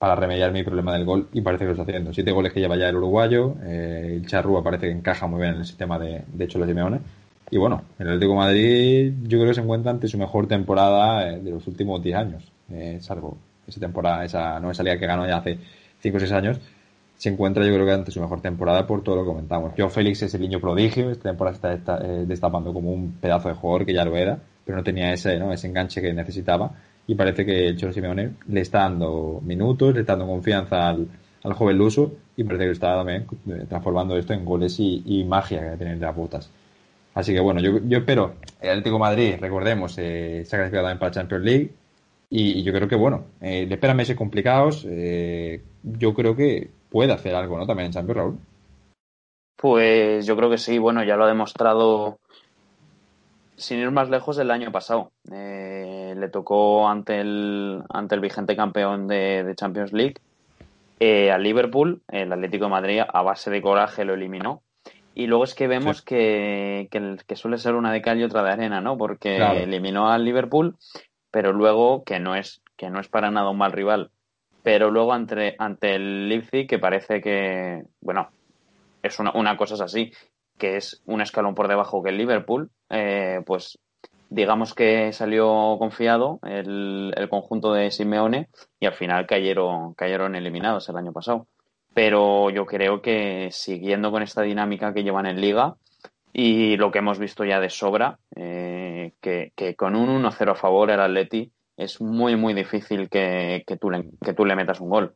para 0.00 0.14
remediar 0.14 0.50
mi 0.50 0.62
problema 0.62 0.94
del 0.94 1.04
gol 1.04 1.28
y 1.34 1.42
parece 1.42 1.64
que 1.64 1.66
lo 1.66 1.72
está 1.72 1.82
haciendo. 1.82 2.14
Siete 2.14 2.32
goles 2.32 2.54
que 2.54 2.60
lleva 2.60 2.74
ya 2.74 2.88
el 2.88 2.96
uruguayo, 2.96 3.56
eh, 3.62 4.14
el 4.16 4.26
Charrúa 4.26 4.64
parece 4.64 4.86
que 4.86 4.92
encaja 4.92 5.26
muy 5.26 5.42
bien 5.42 5.52
en 5.52 5.60
el 5.60 5.66
sistema 5.66 5.98
de, 5.98 6.22
de 6.26 6.48
Cholo 6.48 6.64
Simeone. 6.64 7.00
Y 7.50 7.58
bueno, 7.58 7.82
el 7.98 8.06
Atlético 8.06 8.32
de 8.32 8.38
Madrid 8.38 9.12
yo 9.24 9.36
creo 9.36 9.50
que 9.50 9.54
se 9.56 9.60
encuentra 9.60 9.90
ante 9.90 10.08
su 10.08 10.16
mejor 10.16 10.46
temporada 10.48 11.28
eh, 11.28 11.40
de 11.40 11.50
los 11.50 11.66
últimos 11.66 12.02
10 12.02 12.16
años, 12.16 12.50
eh, 12.70 12.96
salvo 13.02 13.36
esa 13.66 13.78
temporada, 13.78 14.24
esa, 14.24 14.58
no 14.58 14.70
esa 14.70 14.82
liga 14.82 14.98
que 14.98 15.06
ganó 15.06 15.26
ya 15.26 15.36
hace 15.36 15.58
5 15.98 16.16
o 16.16 16.20
6 16.20 16.32
años, 16.32 16.60
se 17.18 17.28
encuentra 17.28 17.62
yo 17.66 17.74
creo 17.74 17.84
que 17.84 17.92
ante 17.92 18.10
su 18.10 18.22
mejor 18.22 18.40
temporada 18.40 18.86
por 18.86 19.02
todo 19.02 19.16
lo 19.16 19.22
que 19.24 19.28
comentamos. 19.28 19.74
Joe 19.76 19.90
Félix 19.90 20.22
es 20.22 20.32
el 20.32 20.40
niño 20.40 20.60
prodigio, 20.60 21.10
esta 21.10 21.28
temporada 21.28 21.58
se 21.58 21.74
está, 21.74 21.98
eh, 22.02 22.24
destapando 22.26 22.72
como 22.72 22.90
un 22.90 23.12
pedazo 23.20 23.50
de 23.50 23.54
jugador 23.54 23.84
que 23.84 23.92
ya 23.92 24.06
lo 24.06 24.16
era, 24.16 24.38
pero 24.64 24.78
no 24.78 24.82
tenía 24.82 25.12
ese, 25.12 25.38
¿no? 25.38 25.52
ese 25.52 25.66
enganche 25.66 26.00
que 26.00 26.14
necesitaba 26.14 26.72
y 27.10 27.16
parece 27.16 27.44
que 27.44 27.66
el 27.66 27.76
Cholo 27.76 27.92
Simeone 27.92 28.34
le 28.46 28.60
está 28.60 28.82
dando 28.82 29.40
minutos, 29.44 29.92
le 29.92 30.02
está 30.02 30.12
dando 30.12 30.32
confianza 30.32 30.90
al, 30.90 31.08
al 31.42 31.52
joven 31.54 31.76
Luso 31.76 32.12
y 32.36 32.44
parece 32.44 32.66
que 32.66 32.70
está 32.70 32.94
también 32.94 33.26
eh, 33.48 33.66
transformando 33.68 34.16
esto 34.16 34.32
en 34.32 34.44
goles 34.44 34.76
y, 34.78 35.24
magia 35.24 35.72
que 35.72 35.76
tienen 35.76 35.98
las 35.98 36.14
botas. 36.14 36.52
Así 37.12 37.34
que 37.34 37.40
bueno, 37.40 37.60
yo, 37.60 37.98
espero, 37.98 38.34
el 38.60 38.70
Atlético 38.70 39.00
Madrid, 39.00 39.34
recordemos, 39.40 39.98
eh, 39.98 40.44
se 40.46 40.54
ha 40.54 40.60
clasificado 40.60 40.84
también 40.84 41.00
para 41.00 41.08
la 41.08 41.14
Champions 41.14 41.44
League 41.44 41.70
y, 42.30 42.62
yo 42.62 42.72
creo 42.72 42.86
que 42.86 42.94
bueno, 42.94 43.24
eh, 43.40 43.66
le 43.66 43.74
esperan 43.74 43.96
meses 43.96 44.16
complicados, 44.16 44.84
yo 44.84 46.14
creo 46.14 46.36
que 46.36 46.70
puede 46.90 47.12
hacer 47.12 47.34
algo, 47.34 47.58
¿no? 47.58 47.66
También 47.66 47.86
en 47.86 47.92
Champions, 47.92 48.18
Raúl. 48.18 48.38
Pues 49.56 50.26
yo 50.26 50.36
creo 50.36 50.48
que 50.48 50.58
sí, 50.58 50.78
bueno, 50.78 51.02
ya 51.02 51.16
lo 51.16 51.24
ha 51.24 51.28
demostrado 51.28 52.20
sin 53.60 53.78
ir 53.78 53.90
más 53.90 54.08
lejos 54.08 54.38
el 54.38 54.50
año 54.50 54.72
pasado. 54.72 55.12
Eh, 55.30 56.14
le 56.16 56.28
tocó 56.28 56.88
ante 56.88 57.20
el, 57.20 57.82
ante 57.90 58.14
el 58.14 58.20
vigente 58.20 58.56
campeón 58.56 59.06
de, 59.06 59.52
Champions 59.54 59.92
League 59.92 60.16
eh, 60.98 61.30
al 61.30 61.42
Liverpool, 61.42 62.02
el 62.08 62.32
Atlético 62.32 62.64
de 62.64 62.70
Madrid 62.70 63.02
a 63.06 63.22
base 63.22 63.50
de 63.50 63.62
coraje 63.62 64.04
lo 64.04 64.14
eliminó. 64.14 64.62
Y 65.14 65.26
luego 65.26 65.44
es 65.44 65.54
que 65.54 65.66
vemos 65.66 66.02
que, 66.02 66.88
que, 66.90 67.36
suele 67.36 67.58
ser 67.58 67.74
una 67.74 67.92
de 67.92 68.00
cal 68.00 68.18
y 68.18 68.24
otra 68.24 68.42
de 68.42 68.52
arena, 68.52 68.80
¿no? 68.80 68.96
Porque 68.96 69.36
eliminó 69.36 70.08
al 70.08 70.24
Liverpool, 70.24 70.76
pero 71.30 71.52
luego 71.52 72.04
que 72.04 72.20
no 72.20 72.36
es, 72.36 72.62
que 72.76 72.90
no 72.90 73.00
es 73.00 73.08
para 73.08 73.30
nada 73.30 73.50
un 73.50 73.58
mal 73.58 73.72
rival. 73.72 74.10
Pero 74.62 74.90
luego 74.90 75.12
ante, 75.12 75.56
ante 75.58 75.96
el 75.96 76.28
Leipzig, 76.28 76.68
que 76.68 76.78
parece 76.78 77.20
que, 77.20 77.82
bueno, 78.00 78.30
es 79.02 79.18
una, 79.18 79.32
una 79.34 79.56
cosa 79.56 79.74
es 79.74 79.80
así, 79.80 80.12
que 80.58 80.76
es 80.76 81.02
un 81.06 81.20
escalón 81.20 81.54
por 81.54 81.68
debajo 81.68 82.02
que 82.02 82.10
el 82.10 82.18
Liverpool, 82.18 82.70
eh, 82.90 83.40
pues 83.46 83.78
digamos 84.28 84.74
que 84.74 85.12
salió 85.12 85.76
confiado 85.78 86.38
el, 86.42 87.12
conjunto 87.30 87.72
de 87.72 87.90
Simeone 87.90 88.48
y 88.78 88.86
al 88.86 88.94
final 88.94 89.26
cayeron, 89.26 89.94
cayeron 89.94 90.34
eliminados 90.36 90.88
el 90.88 90.96
año 90.96 91.12
pasado. 91.12 91.46
Pero 91.94 92.50
yo 92.50 92.66
creo 92.66 93.02
que 93.02 93.48
siguiendo 93.50 94.12
con 94.12 94.22
esta 94.22 94.42
dinámica 94.42 94.94
que 94.94 95.02
llevan 95.02 95.26
en 95.26 95.40
liga 95.40 95.74
y 96.32 96.76
lo 96.76 96.92
que 96.92 97.00
hemos 97.00 97.18
visto 97.18 97.44
ya 97.44 97.58
de 97.58 97.70
sobra, 97.70 98.18
eh, 98.36 99.12
que, 99.20 99.52
con 99.76 99.96
un 99.96 100.22
1-0 100.22 100.52
a 100.52 100.54
favor 100.54 100.90
el 100.90 101.00
Atleti 101.00 101.50
es 101.76 102.00
muy 102.00 102.36
muy 102.36 102.54
difícil 102.54 103.08
que, 103.08 103.64
que, 103.66 103.76
tú 103.76 103.90
le, 103.90 104.04
que 104.24 104.34
tú 104.34 104.44
le 104.44 104.54
metas 104.54 104.80
un 104.80 104.90
gol. 104.90 105.14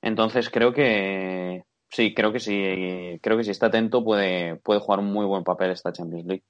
Entonces 0.00 0.50
creo 0.50 0.72
que, 0.72 1.64
Sí, 1.94 2.12
creo 2.12 2.32
que 2.32 2.40
sí. 2.40 3.20
Creo 3.22 3.36
que 3.36 3.44
si 3.44 3.52
está 3.52 3.66
atento 3.66 4.02
puede, 4.02 4.56
puede 4.56 4.80
jugar 4.80 4.98
un 4.98 5.12
muy 5.12 5.24
buen 5.26 5.44
papel 5.44 5.70
esta 5.70 5.92
Champions 5.92 6.26
League. 6.26 6.42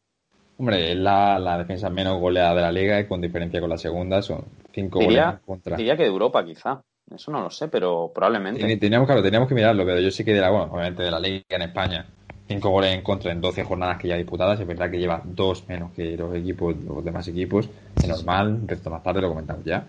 Hombre, 0.58 0.92
es 0.92 0.98
la, 0.98 1.38
la 1.38 1.58
defensa 1.58 1.90
menos 1.90 2.20
goleada 2.20 2.54
de 2.54 2.62
la 2.62 2.72
liga 2.72 3.00
y 3.00 3.06
con 3.06 3.20
diferencia 3.20 3.60
con 3.60 3.70
la 3.70 3.76
segunda 3.78 4.22
son 4.22 4.44
cinco 4.72 5.00
Diría, 5.00 5.26
goles 5.26 5.40
contra. 5.44 5.76
diría 5.76 5.96
que 5.96 6.04
de 6.04 6.08
Europa, 6.08 6.44
quizá. 6.44 6.82
Eso 7.14 7.30
no 7.30 7.40
lo 7.42 7.50
sé, 7.50 7.68
pero 7.68 8.10
probablemente. 8.14 8.76
Teníamos, 8.76 9.06
claro, 9.06 9.22
teníamos 9.22 9.48
que 9.48 9.54
mirarlo, 9.54 9.84
pero 9.84 10.00
yo 10.00 10.10
sí 10.10 10.24
que 10.24 10.32
de 10.32 10.40
la, 10.40 10.50
bueno, 10.50 10.72
obviamente 10.72 11.02
de 11.02 11.10
la 11.10 11.20
liga 11.20 11.44
en 11.50 11.62
España, 11.62 12.06
cinco 12.48 12.70
goles 12.70 12.94
en 12.94 13.02
contra 13.02 13.30
en 13.32 13.40
12 13.40 13.62
jornadas 13.64 13.98
que 13.98 14.08
ya 14.08 14.16
disputadas, 14.16 14.58
es 14.60 14.66
verdad 14.66 14.90
que 14.90 14.98
lleva 14.98 15.20
dos 15.24 15.68
menos 15.68 15.92
que 15.92 16.16
los 16.16 16.34
equipos, 16.34 16.74
los 16.76 17.04
demás 17.04 17.28
equipos, 17.28 17.68
es 17.96 18.08
normal, 18.08 18.48
un 18.48 18.68
resto 18.68 18.88
más 18.90 19.02
tarde 19.02 19.20
lo 19.20 19.28
comentamos 19.28 19.64
ya, 19.64 19.84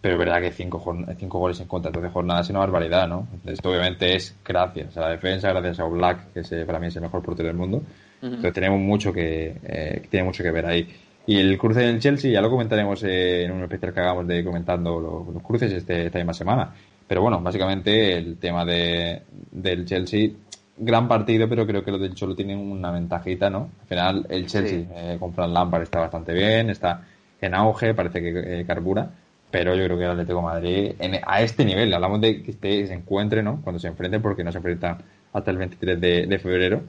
pero 0.00 0.14
es 0.14 0.18
verdad 0.18 0.40
que 0.40 0.52
cinco, 0.52 0.82
cinco 1.18 1.38
goles 1.38 1.60
en 1.60 1.66
contra 1.68 1.90
en 1.90 1.94
12 1.94 2.08
jornadas 2.10 2.46
es 2.46 2.50
una 2.50 2.60
barbaridad, 2.60 3.08
¿no? 3.08 3.26
Esto 3.44 3.68
obviamente 3.70 4.14
es 4.16 4.34
gracias 4.44 4.96
a 4.96 5.00
la 5.02 5.08
defensa, 5.10 5.50
gracias 5.50 5.80
a 5.80 5.84
Black, 5.84 6.32
que 6.32 6.40
es, 6.40 6.50
para 6.66 6.78
mí 6.78 6.86
es 6.86 6.96
el 6.96 7.02
mejor 7.02 7.22
portero 7.22 7.48
del 7.48 7.56
mundo, 7.56 7.82
Entonces 8.24 8.52
tenemos 8.52 8.80
mucho 8.80 9.12
que, 9.12 9.54
eh, 9.64 10.02
tiene 10.10 10.24
mucho 10.24 10.42
que 10.42 10.50
ver 10.50 10.66
ahí. 10.66 10.88
Y 11.26 11.38
el 11.38 11.56
cruce 11.58 11.80
del 11.80 12.00
Chelsea 12.00 12.30
ya 12.30 12.40
lo 12.40 12.50
comentaremos 12.50 13.02
eh, 13.04 13.44
en 13.44 13.52
un 13.52 13.62
especial 13.62 13.92
que 13.94 14.00
hagamos 14.00 14.26
de 14.26 14.44
comentando 14.44 15.00
los, 15.00 15.34
los 15.34 15.42
cruces 15.42 15.72
este, 15.72 16.06
esta 16.06 16.18
misma 16.18 16.34
semana. 16.34 16.74
Pero 17.06 17.22
bueno, 17.22 17.40
básicamente 17.40 18.16
el 18.16 18.36
tema 18.38 18.64
de, 18.64 19.22
del 19.50 19.84
Chelsea, 19.86 20.30
gran 20.76 21.06
partido, 21.08 21.48
pero 21.48 21.66
creo 21.66 21.84
que 21.84 21.90
los 21.90 22.00
del 22.00 22.14
Cholo 22.14 22.34
tienen 22.34 22.58
una 22.58 22.90
ventajita, 22.90 23.48
¿no? 23.50 23.70
Al 23.82 23.86
final 23.88 24.26
el 24.28 24.46
Chelsea 24.46 24.78
Sí. 24.80 24.86
eh, 24.94 25.16
con 25.20 25.32
Fran 25.32 25.52
Lampard 25.54 25.82
está 25.82 26.00
bastante 26.00 26.32
bien, 26.32 26.70
está 26.70 27.02
en 27.40 27.54
auge, 27.54 27.94
parece 27.94 28.20
que 28.20 28.60
eh, 28.60 28.64
carbura, 28.66 29.08
pero 29.50 29.74
yo 29.74 29.84
creo 29.84 29.96
que 29.98 30.04
el 30.04 30.10
Atlético 30.10 30.38
de 30.38 30.44
Madrid 30.44 30.92
en- 30.98 31.20
a 31.26 31.42
este 31.42 31.64
nivel, 31.64 31.92
hablamos 31.94 32.20
de 32.20 32.42
que 32.42 32.50
este- 32.52 32.86
se 32.86 32.94
encuentre, 32.94 33.42
¿no? 33.42 33.60
Cuando 33.62 33.78
se 33.78 33.88
enfrenten, 33.88 34.20
porque 34.22 34.42
no 34.44 34.50
se 34.50 34.58
enfrentan 34.58 34.98
hasta 35.32 35.50
el 35.50 35.58
23 35.58 36.00
de, 36.00 36.26
de 36.26 36.38
febrero 36.38 36.82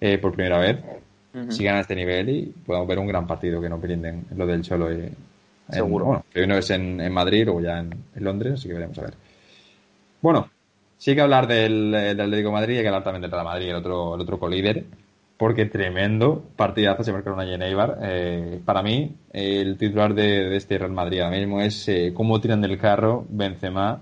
eh, 0.00 0.18
por 0.18 0.32
primera 0.32 0.58
vez 0.58 0.78
sigan 1.50 1.76
a 1.76 1.80
este 1.80 1.94
nivel 1.94 2.28
y 2.30 2.46
podamos 2.66 2.88
ver 2.88 2.98
un 2.98 3.06
gran 3.06 3.26
partido 3.26 3.60
que 3.60 3.68
nos 3.68 3.80
brinden 3.80 4.24
lo 4.36 4.46
del 4.46 4.62
Cholo. 4.62 4.92
y- 4.92 4.96
en- 5.04 5.16
Seguro. 5.70 6.04
Bueno, 6.06 6.24
primero 6.32 6.56
es 6.58 6.70
en, 6.70 7.00
en 7.00 7.12
Madrid, 7.12 7.44
luego 7.44 7.60
ya 7.60 7.78
en, 7.80 7.92
en 8.14 8.24
Londres, 8.24 8.54
así 8.54 8.68
que 8.68 8.74
veremos 8.74 8.98
a 8.98 9.02
ver. 9.02 9.14
Bueno, 10.20 10.48
sí 10.96 11.10
hay 11.10 11.16
que 11.16 11.22
hablar 11.22 11.46
del, 11.46 11.92
del 11.92 12.20
Atlético 12.20 12.48
de 12.48 12.54
Madrid 12.54 12.74
y 12.74 12.76
hay 12.78 12.82
que 12.82 12.88
hablar 12.88 13.04
también 13.04 13.22
del 13.22 13.30
Real 13.30 13.44
Madrid, 13.44 13.68
el 13.68 13.76
otro, 13.76 14.14
el 14.14 14.20
otro 14.22 14.38
colíder, 14.38 14.84
porque 15.36 15.66
tremendo 15.66 16.42
partidazo 16.56 17.04
se 17.04 17.12
marcaron 17.12 17.38
allí 17.38 17.54
en 17.54 17.62
Eibar. 17.62 17.98
Eh, 18.02 18.60
para 18.64 18.82
mí, 18.82 19.14
el 19.32 19.76
titular 19.78 20.14
de, 20.14 20.48
de 20.48 20.56
este 20.56 20.78
Real 20.78 20.90
Madrid 20.92 21.20
ahora 21.20 21.36
mismo 21.36 21.60
es 21.60 21.86
eh, 21.88 22.12
cómo 22.14 22.40
tiran 22.40 22.60
del 22.60 22.78
carro 22.78 23.24
Benzema 23.28 24.00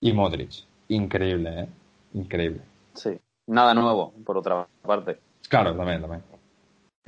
y 0.00 0.12
Modric. 0.12 0.50
Increíble, 0.88 1.60
¿eh? 1.60 1.66
Increíble. 2.14 2.60
Sí. 2.94 3.10
Nada 3.46 3.74
nuevo, 3.74 4.12
por 4.24 4.38
otra 4.38 4.66
parte. 4.82 5.18
Claro, 5.48 5.76
también, 5.76 6.00
también. 6.00 6.22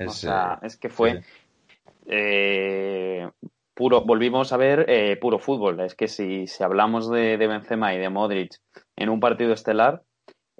o 0.05 0.09
sea, 0.11 0.59
eh, 0.61 0.67
es 0.67 0.77
que 0.77 0.89
fue 0.89 1.21
eh, 2.07 3.29
puro, 3.73 4.01
volvimos 4.01 4.53
a 4.53 4.57
ver 4.57 4.85
eh, 4.87 5.17
puro 5.17 5.39
fútbol. 5.39 5.79
Es 5.81 5.95
que 5.95 6.07
si, 6.07 6.47
si 6.47 6.63
hablamos 6.63 7.09
de, 7.09 7.37
de 7.37 7.47
Benzema 7.47 7.93
y 7.93 7.99
de 7.99 8.09
Modric 8.09 8.55
en 8.95 9.09
un 9.09 9.19
partido 9.19 9.53
estelar, 9.53 10.03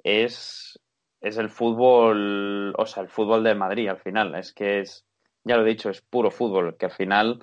es, 0.02 0.78
es 1.20 1.36
el 1.38 1.50
fútbol, 1.50 2.74
o 2.76 2.86
sea, 2.86 3.02
el 3.02 3.08
fútbol 3.08 3.42
del 3.42 3.56
Madrid 3.56 3.88
al 3.88 3.98
final. 3.98 4.34
Es 4.34 4.52
que 4.52 4.80
es, 4.80 5.04
ya 5.44 5.56
lo 5.56 5.64
he 5.64 5.70
dicho, 5.70 5.90
es 5.90 6.02
puro 6.02 6.30
fútbol. 6.30 6.76
Que 6.76 6.86
al 6.86 6.92
final 6.92 7.40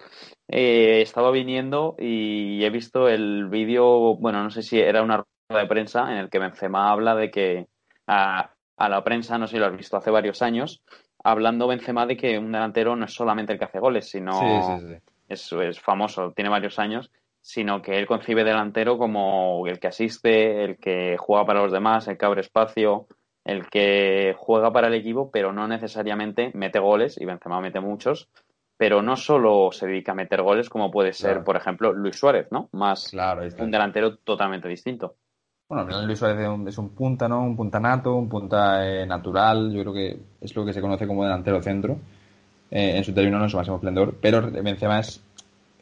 eh, 0.47 1.01
estaba 1.01 1.31
viniendo 1.31 1.95
y 1.97 2.63
he 2.63 2.69
visto 2.69 3.07
el 3.07 3.47
vídeo, 3.49 4.15
bueno, 4.15 4.43
no 4.43 4.49
sé 4.49 4.61
si 4.61 4.79
era 4.79 5.01
una 5.01 5.23
rueda 5.49 5.63
de 5.63 5.69
prensa 5.69 6.11
en 6.11 6.17
el 6.17 6.29
que 6.29 6.39
Benzema 6.39 6.91
habla 6.91 7.15
de 7.15 7.31
que 7.31 7.67
a, 8.07 8.52
a 8.77 8.89
la 8.89 9.03
prensa, 9.03 9.37
no 9.37 9.47
sé 9.47 9.53
si 9.55 9.59
lo 9.59 9.67
has 9.67 9.77
visto 9.77 9.97
hace 9.97 10.11
varios 10.11 10.41
años, 10.41 10.81
hablando 11.23 11.67
Benzema 11.67 12.05
de 12.05 12.17
que 12.17 12.37
un 12.37 12.51
delantero 12.51 12.95
no 12.95 13.05
es 13.05 13.13
solamente 13.13 13.53
el 13.53 13.59
que 13.59 13.65
hace 13.65 13.79
goles, 13.79 14.09
sino 14.09 14.33
Sí, 14.39 14.61
sí, 14.61 14.79
sí. 14.87 14.95
es, 15.29 15.51
es 15.53 15.79
famoso, 15.79 16.31
tiene 16.35 16.49
varios 16.49 16.79
años, 16.79 17.11
sino 17.41 17.81
que 17.81 17.97
él 17.97 18.07
concibe 18.07 18.43
delantero 18.43 18.97
como 18.97 19.67
el 19.67 19.79
que 19.79 19.87
asiste, 19.87 20.63
el 20.63 20.77
que 20.77 21.17
juega 21.17 21.45
para 21.45 21.61
los 21.61 21.71
demás, 21.71 22.07
el 22.07 22.17
que 22.17 22.25
abre 22.25 22.41
espacio, 22.41 23.07
el 23.43 23.69
que 23.69 24.33
juega 24.37 24.71
para 24.71 24.87
el 24.87 24.93
equipo, 24.93 25.29
pero 25.29 25.51
no 25.51 25.67
necesariamente 25.67 26.51
mete 26.53 26.79
goles, 26.79 27.19
y 27.19 27.25
Benzema 27.25 27.59
mete 27.59 27.81
muchos, 27.81 28.29
pero 28.77 29.01
no 29.01 29.15
solo 29.15 29.71
se 29.71 29.87
dedica 29.87 30.13
a 30.13 30.15
meter 30.15 30.41
goles 30.41 30.69
como 30.69 30.89
puede 30.89 31.13
ser, 31.13 31.31
Claro. 31.31 31.43
por 31.43 31.57
ejemplo, 31.57 31.93
Luis 31.93 32.15
Suárez, 32.15 32.47
¿no? 32.51 32.69
Más 32.71 33.09
Claro, 33.11 33.43
un 33.59 33.71
delantero 33.71 34.17
totalmente 34.17 34.67
distinto. 34.67 35.15
Bueno, 35.69 35.81
al 35.83 35.87
final 35.87 36.05
Luis 36.05 36.19
Suárez 36.19 36.39
es 36.41 36.47
un, 36.49 36.67
es 36.67 36.77
un 36.77 36.89
punta, 36.89 37.27
¿no? 37.27 37.41
Un 37.43 37.55
punta 37.55 37.79
nato, 37.79 38.15
un 38.15 38.29
punta 38.29 38.85
eh, 38.87 39.05
natural. 39.07 39.71
Yo 39.73 39.81
creo 39.81 39.93
que 39.93 40.19
es 40.41 40.55
lo 40.55 40.65
que 40.65 40.73
se 40.73 40.81
conoce 40.81 41.07
como 41.07 41.23
delantero 41.23 41.61
centro. 41.61 41.97
eh, 42.71 42.97
en 42.97 43.03
su 43.03 43.13
término, 43.13 43.37
no 43.39 43.45
en 43.45 43.49
su 43.51 43.57
máximo 43.57 43.77
esplendor. 43.77 44.15
Pero 44.21 44.51
Benzema 44.51 44.99
es, 44.99 45.21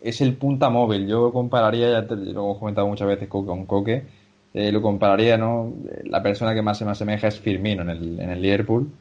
es 0.02 0.22
el 0.22 0.36
punta 0.38 0.70
móvil. 0.70 1.08
Yo 1.08 1.32
compararía, 1.34 1.92
ya 1.92 2.08
te, 2.08 2.16
lo 2.18 2.32
hemos 2.46 2.60
comentado 2.60 2.88
muchas 2.88 3.08
veces 3.08 3.28
con, 3.30 3.46
con 3.46 3.66
Coque, 3.66 4.06
eh, 4.54 4.72
lo 4.72 4.82
compararía, 4.82 5.38
¿no? 5.38 5.74
La 6.06 6.24
persona 6.24 6.54
que 6.54 6.62
más 6.62 6.78
se 6.80 6.86
me 6.86 6.92
asemeja 6.92 7.28
es 7.30 7.40
Firmino 7.40 7.84
en 7.84 7.90
el, 7.92 8.20
en 8.20 8.30
el 8.32 8.42
Liverpool. 8.42 8.92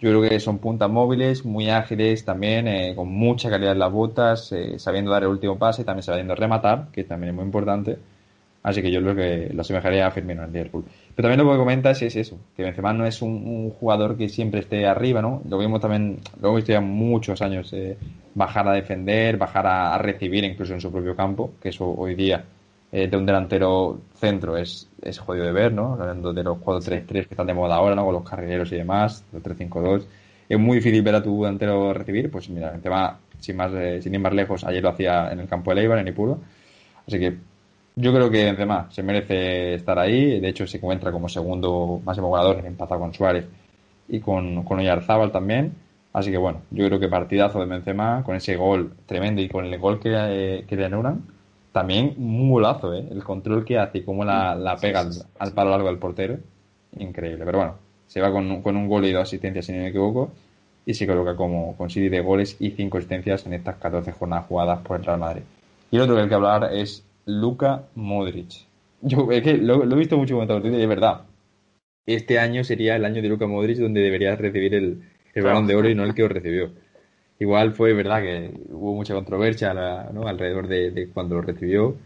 Yo 0.00 0.10
creo 0.10 0.22
que 0.22 0.40
son 0.40 0.58
puntas 0.58 0.90
móviles, 0.90 1.44
muy 1.44 1.70
ágiles 1.70 2.24
también, 2.24 2.68
eh, 2.68 2.94
con 2.96 3.08
mucha 3.08 3.50
calidad 3.50 3.72
en 3.72 3.78
las 3.80 3.92
botas, 3.92 4.52
eh, 4.52 4.78
sabiendo 4.78 5.12
dar 5.12 5.22
el 5.22 5.28
último 5.30 5.58
pase, 5.58 5.84
también 5.84 6.02
sabiendo 6.02 6.34
rematar, 6.34 6.88
que 6.92 7.04
también 7.04 7.30
es 7.30 7.36
muy 7.36 7.44
importante. 7.44 7.98
Así 8.62 8.82
que 8.82 8.90
yo 8.90 9.00
creo 9.00 9.14
que 9.14 9.54
lo 9.54 9.62
asemejaría 9.62 10.06
a 10.06 10.10
Firmino 10.10 10.44
en 10.44 10.52
Liverpool. 10.52 10.84
Pero 11.14 11.28
también 11.28 11.46
lo 11.46 11.52
que 11.52 11.58
comentas 11.58 12.02
es 12.02 12.14
eso, 12.16 12.38
que 12.54 12.62
Benzema 12.62 12.92
no 12.92 13.06
es 13.06 13.22
un, 13.22 13.30
un 13.30 13.70
jugador 13.70 14.16
que 14.18 14.28
siempre 14.28 14.60
esté 14.60 14.86
arriba, 14.86 15.22
¿no? 15.22 15.42
Lo 15.48 15.56
vimos 15.58 15.80
también, 15.80 16.18
lo 16.40 16.48
hemos 16.48 16.56
visto 16.56 16.72
ya 16.72 16.80
muchos 16.80 17.40
años, 17.40 17.72
eh, 17.72 17.96
bajar 18.34 18.68
a 18.68 18.72
defender, 18.72 19.38
bajar 19.38 19.66
a, 19.66 19.94
a 19.94 19.98
recibir 19.98 20.44
incluso 20.44 20.74
en 20.74 20.80
su 20.80 20.92
propio 20.92 21.16
campo, 21.16 21.52
que 21.60 21.70
eso 21.70 21.86
hoy 21.86 22.14
día 22.14 22.44
eh, 22.92 23.06
de 23.06 23.16
un 23.16 23.24
delantero 23.24 24.00
centro 24.14 24.56
es, 24.56 24.88
es 25.00 25.18
jodido 25.20 25.46
de 25.46 25.52
ver, 25.52 25.72
¿no? 25.72 25.92
Hablando 25.92 26.32
de 26.32 26.42
los 26.42 26.58
4-3-3 26.58 27.06
que 27.06 27.18
están 27.20 27.46
de 27.46 27.54
moda 27.54 27.76
ahora, 27.76 27.94
¿no? 27.94 28.04
Con 28.04 28.14
los 28.14 28.28
carrileros 28.28 28.72
y 28.72 28.76
demás, 28.76 29.24
los 29.32 29.42
3-5-2. 29.42 30.04
Es 30.48 30.58
muy 30.58 30.78
difícil 30.78 31.00
ver 31.02 31.14
a 31.14 31.22
tu 31.22 31.40
delantero 31.42 31.94
recibir, 31.94 32.30
pues 32.30 32.50
mira, 32.50 32.74
el 32.74 32.80
tema, 32.80 33.16
sin, 33.38 33.56
más, 33.56 33.72
eh, 33.74 34.02
sin 34.02 34.12
ir 34.14 34.20
más 34.20 34.34
lejos, 34.34 34.64
ayer 34.64 34.82
lo 34.82 34.88
hacía 34.88 35.30
en 35.30 35.38
el 35.38 35.48
campo 35.48 35.72
de 35.72 35.82
Eibar, 35.82 35.98
en 35.98 36.08
Ipuro. 36.08 36.40
Así 37.06 37.20
que 37.20 37.36
yo 37.96 38.12
creo 38.12 38.30
que 38.30 38.44
Benzema 38.44 38.88
se 38.90 39.02
merece 39.02 39.74
estar 39.74 39.98
ahí. 39.98 40.40
De 40.40 40.48
hecho, 40.48 40.66
se 40.66 40.78
encuentra 40.78 41.12
como 41.12 41.28
segundo 41.28 42.00
máximo 42.04 42.28
goleador, 42.28 42.64
empatado 42.64 43.00
con 43.00 43.12
Suárez 43.12 43.46
y 44.08 44.20
con, 44.20 44.64
con 44.64 44.78
Oyarzábal 44.78 45.32
también. 45.32 45.74
Así 46.12 46.30
que 46.30 46.38
bueno, 46.38 46.62
yo 46.70 46.86
creo 46.86 46.98
que 46.98 47.08
partidazo 47.08 47.60
de 47.60 47.66
Benzema 47.66 48.22
con 48.24 48.34
ese 48.34 48.56
gol 48.56 48.94
tremendo 49.06 49.40
y 49.40 49.48
con 49.48 49.64
el 49.64 49.78
gol 49.78 50.00
que, 50.00 50.12
eh, 50.12 50.64
que 50.66 50.76
le 50.76 50.86
anulan. 50.86 51.24
También 51.72 52.14
un 52.18 52.50
golazo, 52.50 52.92
¿eh? 52.94 53.06
El 53.10 53.22
control 53.22 53.64
que 53.64 53.78
hace 53.78 53.98
y 53.98 54.02
cómo 54.02 54.24
la, 54.24 54.56
la 54.56 54.76
pega 54.76 55.00
al, 55.00 55.10
al 55.38 55.52
palo 55.52 55.70
largo 55.70 55.86
del 55.86 55.98
portero. 55.98 56.36
Increíble. 56.98 57.44
Pero 57.44 57.58
bueno, 57.58 57.74
se 58.08 58.20
va 58.20 58.32
con, 58.32 58.60
con 58.60 58.76
un 58.76 58.88
gol 58.88 59.04
y 59.04 59.12
dos 59.12 59.22
asistencias, 59.22 59.66
si 59.66 59.72
no 59.72 59.78
me 59.78 59.88
equivoco. 59.88 60.32
Y 60.84 60.94
se 60.94 61.06
coloca 61.06 61.36
como 61.36 61.76
con 61.76 61.90
serie 61.90 62.10
de 62.10 62.20
goles 62.20 62.56
y 62.58 62.70
cinco 62.70 62.98
asistencias 62.98 63.46
en 63.46 63.52
estas 63.52 63.76
14 63.76 64.10
jornadas 64.12 64.46
jugadas 64.46 64.80
por 64.80 64.98
el 64.98 65.04
Real 65.04 65.20
Madrid. 65.20 65.42
Y 65.92 65.96
el 65.96 66.02
otro 66.02 66.16
que 66.16 66.22
hay 66.22 66.28
que 66.28 66.34
hablar 66.34 66.70
es 66.72 67.04
Luka 67.30 67.84
Modric. 67.94 68.66
Yo 69.02 69.30
es 69.30 69.42
que 69.42 69.56
lo, 69.56 69.84
lo 69.84 69.96
he 69.96 69.98
visto 69.98 70.16
mucho 70.18 70.42
y 70.42 70.70
de 70.70 70.86
verdad. 70.86 71.22
Este 72.06 72.38
año 72.38 72.64
sería 72.64 72.96
el 72.96 73.04
año 73.04 73.22
de 73.22 73.28
Luka 73.28 73.46
Modric 73.46 73.78
donde 73.78 74.00
debería 74.00 74.36
recibir 74.36 74.74
el, 74.74 75.02
el 75.34 75.42
balón 75.42 75.66
de 75.66 75.76
oro 75.76 75.88
y 75.88 75.94
no 75.94 76.04
el 76.04 76.14
que 76.14 76.22
lo 76.22 76.28
recibió. 76.28 76.70
Igual 77.38 77.72
fue 77.72 77.94
verdad 77.94 78.22
que 78.22 78.52
hubo 78.70 78.94
mucha 78.94 79.14
controversia 79.14 79.72
la- 79.74 80.10
¿no? 80.12 80.26
alrededor 80.28 80.68
de, 80.68 80.90
de 80.90 81.08
cuando 81.08 81.36
lo 81.36 81.42
recibió. 81.42 81.96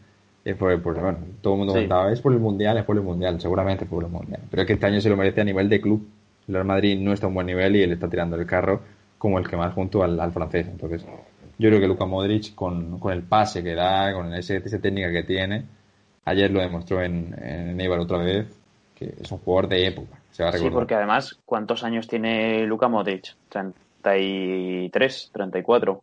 Es 0.44 0.56
por, 0.56 0.80
por- 0.82 1.00
bueno, 1.00 1.18
todo 1.40 1.54
el 1.54 1.58
mundo 1.58 1.72
Sí. 1.72 1.76
comentaba, 1.78 2.12
es 2.12 2.20
por 2.20 2.32
el 2.32 2.38
mundial, 2.38 2.76
es 2.78 2.84
por 2.84 2.96
el 2.96 3.02
mundial, 3.02 3.40
seguramente 3.40 3.84
es 3.84 3.90
por 3.90 4.04
el 4.04 4.10
mundial. 4.10 4.40
Pero 4.50 4.62
es 4.62 4.66
que 4.66 4.74
este 4.74 4.86
año 4.86 5.00
se 5.00 5.08
lo 5.08 5.16
merece 5.16 5.40
a 5.40 5.44
nivel 5.44 5.68
de 5.68 5.80
club. 5.80 6.06
El 6.46 6.54
Real 6.54 6.66
Madrid 6.66 6.98
no 7.00 7.12
está 7.12 7.26
a 7.26 7.28
un 7.28 7.34
buen 7.34 7.46
nivel 7.46 7.74
y 7.76 7.82
él 7.82 7.92
está 7.92 8.08
tirando 8.10 8.36
el 8.36 8.46
carro 8.46 8.82
como 9.18 9.38
el 9.38 9.48
que 9.48 9.56
más 9.56 9.72
junto 9.74 10.02
al, 10.04 10.20
al 10.20 10.32
francés. 10.32 10.66
Entonces, 10.70 11.06
yo 11.58 11.68
creo 11.68 11.80
que 11.80 11.86
Luka 11.86 12.06
Modric, 12.06 12.54
con, 12.54 12.98
con 12.98 13.12
el 13.12 13.22
pase 13.22 13.62
que 13.62 13.74
da, 13.74 14.12
con 14.12 14.32
ese, 14.34 14.56
esa 14.56 14.78
técnica 14.80 15.10
que 15.12 15.22
tiene, 15.24 15.64
ayer 16.24 16.50
lo 16.50 16.60
demostró 16.60 17.02
en, 17.02 17.34
en 17.42 17.80
Eibar 17.80 17.98
otra 18.00 18.18
vez, 18.18 18.46
que 18.94 19.14
es 19.20 19.30
un 19.32 19.38
jugador 19.38 19.68
de 19.68 19.86
época. 19.86 20.18
Se 20.32 20.42
va 20.42 20.48
a 20.50 20.52
Sí, 20.52 20.68
porque 20.70 20.94
además, 20.94 21.38
¿cuántos 21.44 21.84
años 21.84 22.08
tiene 22.08 22.64
Luka 22.66 22.88
Modric? 22.88 23.34
33, 23.48 25.30
34. 25.32 26.02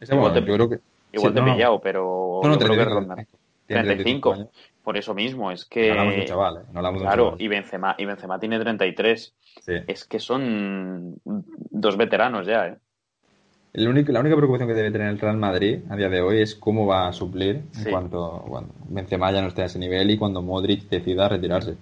Ese, 0.00 0.14
igual 0.14 0.32
bueno, 0.32 0.46
te- 0.46 0.50
yo 0.50 0.54
creo 0.56 0.68
que. 0.68 0.78
Igual 1.12 1.30
sí, 1.30 1.34
te 1.34 1.40
he 1.40 1.42
no, 1.42 1.48
no. 1.48 1.54
pillado, 1.54 1.80
pero 1.80 2.40
No, 2.42 2.48
no, 2.48 2.54
yo 2.54 2.58
creo 2.60 2.70
que 2.70 2.84
35, 2.84 2.94
rondará. 2.94 3.26
tiene 3.66 3.82
35. 3.84 4.32
años. 4.32 4.48
Por 4.82 4.96
eso 4.96 5.14
mismo, 5.14 5.50
es 5.52 5.62
No 5.62 5.68
que... 5.70 5.90
hablamos 5.90 6.14
de 6.14 6.20
un 6.20 6.26
chaval, 6.26 6.56
¿eh? 6.56 6.60
No 6.72 6.78
hablamos 6.78 7.00
de 7.00 7.04
un 7.06 7.10
Claro, 7.10 7.24
chaval. 7.26 7.42
y 7.42 7.48
Benzema, 7.48 7.94
y 7.98 8.04
Benzema 8.04 8.38
tiene 8.40 8.58
33. 8.60 9.34
Sí. 9.64 9.72
Es 9.86 10.04
que 10.04 10.18
son 10.18 11.16
dos 11.24 11.96
veteranos 11.96 12.46
ya, 12.46 12.66
¿eh? 12.66 12.76
El 13.74 13.88
único- 13.88 14.12
la 14.12 14.20
única 14.20 14.36
preocupación 14.36 14.68
que 14.68 14.74
debe 14.74 14.92
tener 14.92 15.08
el 15.08 15.18
Real 15.18 15.36
Madrid 15.36 15.80
a 15.90 15.96
día 15.96 16.08
de 16.08 16.20
hoy 16.22 16.40
es 16.40 16.54
cómo 16.54 16.86
va 16.86 17.08
a 17.08 17.12
suplir 17.12 17.56
en 17.56 17.74
Sí. 17.74 17.90
cuanto 17.90 18.44
cuando 18.48 18.72
Benzema 18.88 19.32
ya 19.32 19.42
no 19.42 19.48
esté 19.48 19.62
a 19.62 19.64
ese 19.64 19.80
nivel 19.80 20.08
y 20.12 20.16
cuando 20.16 20.42
Modric 20.42 20.88
decida 20.88 21.28
retirarse. 21.28 21.74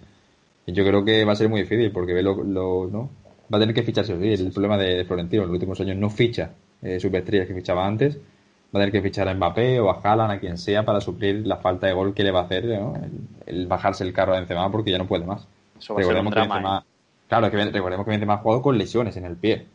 Y 0.66 0.72
yo 0.72 0.86
creo 0.86 1.04
que 1.04 1.24
va 1.26 1.32
a 1.32 1.36
ser 1.36 1.50
muy 1.50 1.60
difícil 1.60 1.92
porque 1.92 2.14
ve 2.14 2.22
lo, 2.22 2.42
lo- 2.42 2.88
¿no? 2.90 3.10
va 3.52 3.58
a 3.58 3.60
tener 3.60 3.74
que 3.74 3.82
ficharse. 3.82 4.18
Sí, 4.18 4.42
el 4.42 4.50
problema 4.52 4.78
de, 4.78 5.04
Florentino 5.04 5.42
en 5.42 5.48
los 5.48 5.54
últimos 5.54 5.78
años 5.80 5.96
no 5.98 6.08
ficha 6.08 6.52
eh, 6.80 6.98
superestrellas 6.98 7.46
que 7.46 7.54
fichaba 7.54 7.86
antes, 7.86 8.16
va 8.16 8.20
a 8.70 8.78
tener 8.78 8.90
que 8.92 9.02
fichar 9.02 9.28
a 9.28 9.34
Mbappé 9.34 9.78
o 9.78 9.90
a 9.90 10.00
Haaland, 10.02 10.32
a 10.32 10.40
quien 10.40 10.56
sea, 10.56 10.84
para 10.86 11.00
suplir 11.02 11.46
la 11.46 11.58
falta 11.58 11.86
de 11.86 11.92
gol 11.92 12.14
que 12.14 12.24
le 12.24 12.30
va 12.30 12.40
a 12.40 12.44
hacer 12.44 12.64
el, 13.46 13.66
bajarse 13.66 14.02
el 14.02 14.14
carro 14.14 14.32
de 14.32 14.38
Benzema 14.40 14.68
porque 14.72 14.90
ya 14.90 14.98
no 14.98 15.06
puede 15.06 15.26
más. 15.26 15.46
Eso 15.78 15.94
va 15.94 16.00
a 16.00 16.04
ser 16.04 16.16
un 16.16 16.30
drama, 16.30 16.78
¿eh? 16.82 16.88
Claro, 17.28 17.50
que 17.50 17.56
recordemos 17.66 18.04
que 18.06 18.10
Benzema 18.10 18.34
ha 18.34 18.38
jugado 18.38 18.62
con 18.62 18.78
lesiones 18.78 19.14
en 19.18 19.26
el 19.26 19.36
pie 19.36 19.66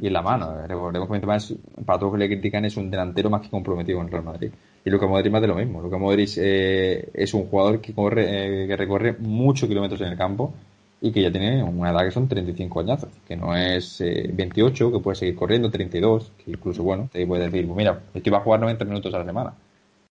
y 0.00 0.06
en 0.06 0.12
la 0.12 0.22
mano. 0.22 0.66
Recordemos 0.66 1.08
que 1.08 1.12
Benzema, 1.12 1.36
es, 1.36 1.54
para 1.84 1.98
todos 1.98 2.12
los 2.12 2.18
que 2.18 2.28
le 2.28 2.34
critican, 2.34 2.64
es 2.64 2.76
un 2.76 2.90
delantero 2.90 3.30
más 3.30 3.42
que 3.42 3.50
comprometido 3.50 3.98
con 3.98 4.06
el 4.06 4.12
Real 4.12 4.24
Madrid. 4.24 4.52
Y 4.84 4.90
Luka 4.90 5.06
Modric 5.06 5.32
más 5.32 5.42
de 5.42 5.48
lo 5.48 5.54
mismo. 5.54 5.80
Luka 5.80 5.98
Modric 5.98 6.30
eh, 6.36 7.08
es 7.14 7.34
un 7.34 7.46
jugador 7.46 7.80
que 7.80 7.92
corre, 7.92 8.64
eh, 8.64 8.66
que 8.66 8.76
recorre 8.76 9.16
muchos 9.18 9.68
kilómetros 9.68 10.00
en 10.00 10.08
el 10.08 10.16
campo 10.16 10.54
y 11.00 11.10
que 11.10 11.22
ya 11.22 11.32
tiene 11.32 11.64
una 11.64 11.90
edad 11.90 12.04
que 12.04 12.12
son 12.12 12.28
35 12.28 12.80
añazos, 12.80 13.10
que 13.26 13.36
no 13.36 13.56
es 13.56 14.00
28, 14.00 14.88
eh, 14.88 14.92
que 14.92 14.98
puede 15.00 15.16
seguir 15.16 15.34
corriendo, 15.34 15.68
32, 15.68 16.32
que 16.44 16.52
incluso, 16.52 16.84
bueno, 16.84 17.08
te 17.12 17.26
puede 17.26 17.44
decir, 17.44 17.66
pues 17.66 17.76
mira, 17.76 18.00
es 18.14 18.22
que 18.22 18.30
va 18.30 18.38
a 18.38 18.42
jugar 18.42 18.60
90 18.60 18.84
minutos 18.84 19.12
a 19.12 19.18
la 19.18 19.24
semana. 19.24 19.52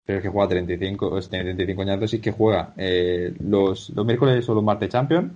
Pero 0.05 0.19
es 0.19 0.23
que 0.23 0.29
juega 0.29 0.49
35, 0.49 1.21
tiene 1.23 1.45
35 1.45 1.83
añazos 1.83 2.13
y 2.13 2.21
que 2.21 2.33
juega 2.33 2.75
eh, 2.77 3.33
los, 3.41 3.89
los 3.91 4.05
miércoles 4.05 4.47
o 4.47 4.55
los 4.55 4.63
martes 4.63 4.91
Champions 4.91 5.33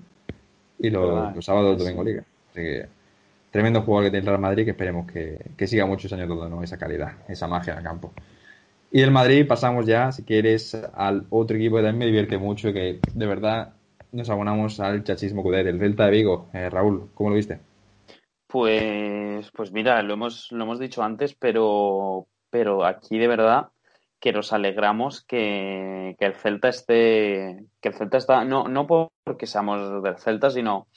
y 0.78 0.90
los, 0.90 1.34
los 1.34 1.44
sábados 1.44 1.78
Domingo 1.78 2.04
Liga. 2.04 2.24
Así 2.50 2.60
que 2.60 2.97
tremendo 3.50 3.82
jugador 3.82 4.06
que 4.06 4.10
tiene 4.10 4.24
el 4.24 4.26
Real 4.26 4.40
Madrid 4.40 4.64
que 4.64 4.70
esperemos 4.72 5.10
que, 5.10 5.38
que 5.56 5.66
siga 5.66 5.86
muchos 5.86 6.12
años 6.12 6.28
todo, 6.28 6.48
¿no? 6.48 6.62
Esa 6.62 6.78
calidad, 6.78 7.12
esa 7.28 7.46
magia 7.46 7.74
el 7.74 7.82
campo. 7.82 8.12
Y 8.90 9.00
del 9.00 9.10
Madrid 9.10 9.46
pasamos 9.46 9.86
ya, 9.86 10.12
si 10.12 10.24
quieres, 10.24 10.74
al 10.94 11.26
otro 11.30 11.56
equipo 11.56 11.76
que 11.76 11.82
también 11.82 11.98
me 11.98 12.06
divierte 12.06 12.38
mucho, 12.38 12.72
que 12.72 13.00
de 13.14 13.26
verdad 13.26 13.74
nos 14.12 14.30
abonamos 14.30 14.80
al 14.80 15.04
chachismo 15.04 15.42
cudet, 15.42 15.66
el 15.66 15.78
Delta 15.78 16.06
de 16.06 16.10
Vigo. 16.10 16.48
Eh, 16.54 16.70
Raúl, 16.70 17.10
¿cómo 17.14 17.30
lo 17.30 17.36
viste? 17.36 17.60
Pues, 18.46 19.50
pues 19.52 19.72
mira, 19.72 20.02
lo 20.02 20.14
hemos, 20.14 20.50
lo 20.52 20.64
hemos 20.64 20.78
dicho 20.78 21.02
antes, 21.02 21.34
pero, 21.34 22.26
pero 22.48 22.86
aquí 22.86 23.18
de 23.18 23.28
verdad 23.28 23.68
que 24.20 24.32
nos 24.32 24.52
alegramos 24.52 25.22
que, 25.22 26.16
el 26.18 26.34
Celta 26.34 26.68
esté, 26.70 27.66
que 27.80 27.88
el 27.90 27.94
Celta 27.94 28.16
está, 28.16 28.44
no, 28.44 28.64
no 28.64 28.86
porque 28.86 29.46
seamos 29.46 30.02
del 30.02 30.18
Celta, 30.18 30.50
sino 30.50 30.88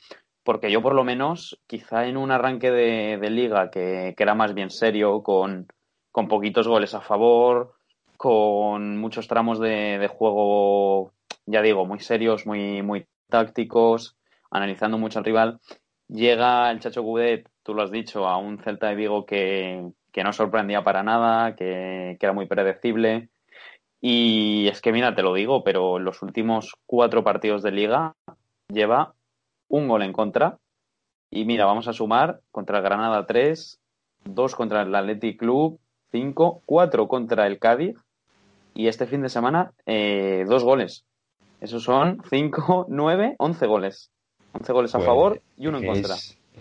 porque 0.44 0.72
yo 0.72 0.82
por 0.82 0.94
lo 0.94 1.04
menos, 1.04 1.60
quizá 1.68 2.08
en 2.08 2.18
un 2.18 2.32
arranque 2.32 2.72
de, 2.72 3.30
liga 3.30 3.70
que, 3.70 4.16
era 4.18 4.36
más 4.36 4.54
bien 4.54 4.70
serio, 4.70 5.24
con, 5.24 5.68
con 6.12 6.28
poquitos 6.28 6.68
goles 6.68 6.94
a 6.94 7.02
favor, 7.02 7.74
con 8.18 8.98
muchos 8.98 9.28
tramos 9.28 9.60
de, 9.60 9.98
de 9.98 10.08
juego 10.08 11.12
ya 11.46 11.62
digo, 11.62 11.86
muy 11.86 12.00
serios, 12.00 12.46
muy, 12.46 12.82
muy 12.82 13.06
tácticos, 13.30 14.16
analizando 14.50 14.98
mucho 14.98 15.20
al 15.20 15.26
rival. 15.26 15.60
Llega 16.08 16.70
el 16.72 16.80
Chacho 16.80 17.04
Gudet, 17.04 17.50
tú 17.64 17.74
lo 17.74 17.84
has 17.84 17.92
dicho, 17.92 18.28
a 18.28 18.38
un 18.38 18.60
Celta 18.60 18.90
de 18.90 18.96
Vigo 18.96 19.26
que, 19.26 19.92
no 20.16 20.34
sorprendía 20.34 20.84
para 20.84 21.04
nada, 21.04 21.56
que, 21.56 22.18
era 22.20 22.34
muy 22.34 22.48
predecible. 22.48 23.30
Y 24.02 24.68
es 24.68 24.82
que, 24.82 24.92
mira, 24.92 25.14
te 25.16 25.24
lo 25.24 25.34
digo, 25.34 25.64
pero 25.64 25.98
en 25.98 26.06
los 26.06 26.22
últimos 26.22 26.74
cuatro 26.86 27.24
partidos 27.24 27.62
de 27.62 27.72
liga 27.72 28.16
lleva 28.68 29.14
un 29.72 29.88
gol 29.88 30.04
en 30.04 30.14
contra. 30.14 30.60
Y 31.32 31.46
mira, 31.46 31.66
vamos 31.66 31.88
a 31.88 31.94
sumar 31.94 32.42
contra 32.52 32.78
el 32.78 32.84
Granada 32.84 33.26
3, 33.26 33.80
dos 34.26 34.56
contra 34.56 34.84
el 34.84 34.94
Athletic 34.94 35.40
Club, 35.40 35.80
5, 36.12 36.62
4 36.66 37.08
contra 37.08 37.48
el 37.48 37.58
Cádiz. 37.58 37.98
Y 38.74 38.88
este 38.88 39.08
fin 39.08 39.22
de 39.22 39.30
semana, 39.30 39.72
eh, 39.86 40.46
dos 40.48 40.64
goles. 40.64 41.06
Esos 41.60 41.84
son 41.84 42.22
5, 42.30 42.86
9, 42.90 43.36
11 43.38 43.68
goles. 43.68 44.12
11 44.54 44.74
goles 44.74 44.96
a 44.96 44.98
pues, 44.98 45.08
favor 45.08 45.42
y 45.58 45.68
uno 45.68 45.78
en 45.78 45.86
contra. 45.86 46.16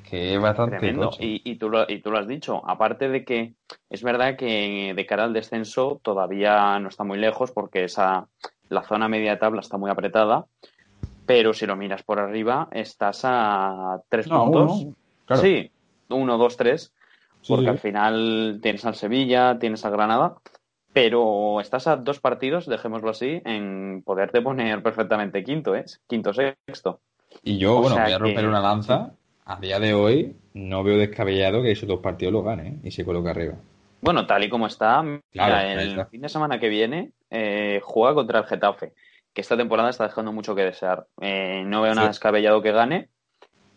que 0.09 0.35
es 0.35 0.41
bastante 0.41 0.79
Tremendo. 0.79 1.11
Y, 1.19 1.57
tú 1.57 1.69
lo, 1.69 1.85
y 1.89 2.01
tú 2.01 2.11
lo 2.11 2.19
has 2.19 2.29
dicho. 2.29 2.63
Aparte 2.69 3.09
de 3.09 3.25
que 3.25 3.55
es 3.89 4.03
verdad 4.03 4.37
que 4.37 4.93
de 4.95 5.07
cara 5.07 5.25
al 5.25 5.33
descenso 5.33 6.01
todavía 6.03 6.79
no 6.79 6.89
está 6.89 7.03
muy 7.03 7.19
lejos 7.19 7.51
porque 7.51 7.85
esa, 7.85 8.29
la 8.69 8.83
zona 8.85 9.09
media 9.09 9.33
de 9.33 9.37
tabla 9.39 9.61
está 9.61 9.79
muy 9.79 9.91
apretada. 9.91 10.47
Pero 11.31 11.55
si 11.55 11.65
lo 11.65 11.77
miras 11.77 12.03
por 12.03 12.19
arriba, 12.19 12.69
estás 12.73 13.21
a 13.25 14.01
3 14.09 14.29
puntos. 14.29 14.87
Sí, 15.41 15.71
1, 16.09 16.39
2, 16.39 16.57
3. 16.57 16.93
Porque 17.47 17.69
al 17.69 17.79
final 17.79 18.59
tienes 18.61 18.85
al 18.85 18.97
Sevilla, 18.97 19.59
tienes 19.59 19.85
al 19.85 19.93
Granada 19.93 20.35
pero 20.93 21.61
estás 21.61 21.87
a 21.87 21.97
dos 21.97 22.21
partidos, 22.21 22.67
dejémoslo 22.67 23.11
así, 23.11 23.41
en 23.45 24.03
poderte 24.05 24.43
poner 24.43 24.83
perfectamente 24.83 25.45
quinto, 25.45 25.75
¿eh? 25.77 25.85
Quinto, 26.09 26.33
sexto. 26.33 27.01
Y 27.45 27.59
yo, 27.59 27.81
bueno, 27.81 27.97
voy 27.97 28.13
a 28.13 28.19
romper 28.19 28.47
una 28.47 28.61
lanza. 28.61 29.13
A 29.45 29.61
día 29.61 29.81
de 29.81 29.95
hoy 29.95 30.37
no 30.55 30.83
veo 30.83 30.97
descabellado 30.97 31.63
que 31.63 31.73
esos 31.73 31.89
dos 31.89 32.01
partidos 32.01 32.33
lo 32.33 32.43
gane 32.43 32.69
¿eh? 32.69 32.75
y 32.85 32.91
se 32.91 33.05
coloque 33.05 33.31
arriba. 33.31 33.55
Bueno, 34.01 34.27
tal 34.27 34.45
y 34.45 34.49
como 34.49 34.67
está, 34.67 35.05
el 35.33 36.07
fin 36.07 36.21
de 36.23 36.29
semana 36.29 36.59
que 36.59 36.69
viene 36.69 37.13
eh, 37.31 37.81
juega 37.83 38.15
contra 38.15 38.41
el 38.41 38.47
Getafe, 38.47 38.93
que 39.33 39.41
esta 39.41 39.57
temporada 39.57 39.91
está 39.91 40.05
dejando 40.05 40.33
mucho 40.33 40.55
que 40.55 40.65
desear. 40.65 41.07
Eh, 41.21 41.63
no 41.67 41.83
veo 41.83 41.95
nada 41.95 42.09
descabellado 42.09 42.63
que 42.63 42.73
gane. 42.73 43.09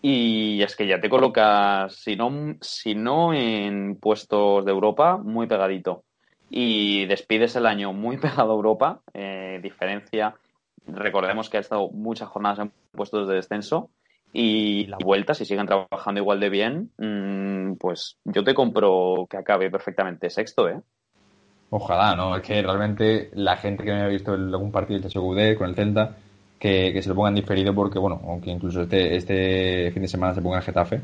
Y 0.02 0.62
es 0.62 0.76
que 0.76 0.86
ya 0.86 1.00
te 1.00 1.10
colocas, 1.10 1.96
si 1.96 2.18
no, 2.18 2.58
si 2.60 2.94
no 2.94 3.34
en 3.34 3.96
puestos 3.96 4.66
de 4.66 4.72
Europa, 4.72 5.18
muy 5.18 5.48
pegadito 5.48 6.04
y 6.56 7.08
despides 7.08 7.56
el 7.56 7.66
año 7.66 7.94
muy 7.94 8.18
pegado 8.20 8.52
a 8.52 8.56
Europa, 8.56 9.02
eh, 9.13 9.60
diferencia, 9.63 10.36
recordemos 10.86 11.50
que 11.50 11.58
ha 11.58 11.62
estado 11.62 11.89
muchas 11.89 12.30
jornadas 12.30 12.60
en 12.60 12.72
puestos 12.92 13.28
de 13.28 13.36
descenso 13.36 13.89
y 14.32 14.86
la 14.86 14.98
vuelta, 15.04 15.34
si 15.34 15.46
siguen 15.46 15.66
trabajando 15.66 16.22
igual 16.22 16.39
de 16.39 16.50
bien, 16.50 16.92
mm, 16.98 17.78
pues 17.78 18.20
yo 18.24 18.44
te 18.44 18.54
compro 18.54 19.26
que 19.28 19.38
acabe 19.38 19.72
perfectamente 19.72 20.30
sexto, 20.30 20.70
¿eh? 20.70 20.80
Ojalá, 21.76 22.16
¿no? 22.16 22.36
Es 22.36 22.44
que 22.44 22.62
realmente 22.62 23.30
la 23.34 23.58
gente 23.58 23.84
que 23.84 23.92
no 23.92 23.98
haya 23.98 24.08
visto 24.08 24.34
algún 24.34 24.72
partido 24.72 25.00
del 25.00 25.10
Chacho 25.10 25.22
con 25.58 25.70
el 25.70 25.76
Celta, 25.76 26.16
que, 26.60 27.02
se 27.02 27.10
lo 27.10 27.16
pongan 27.16 27.36
diferido 27.36 27.74
porque, 27.74 28.00
bueno, 28.00 28.22
aunque 28.28 28.52
incluso 28.52 28.82
este, 28.84 29.16
este 29.16 29.92
fin 29.92 30.04
de 30.04 30.08
semana 30.08 30.34
se 30.34 30.42
ponga 30.42 30.58
el 30.58 30.64
Getafe, 30.64 31.02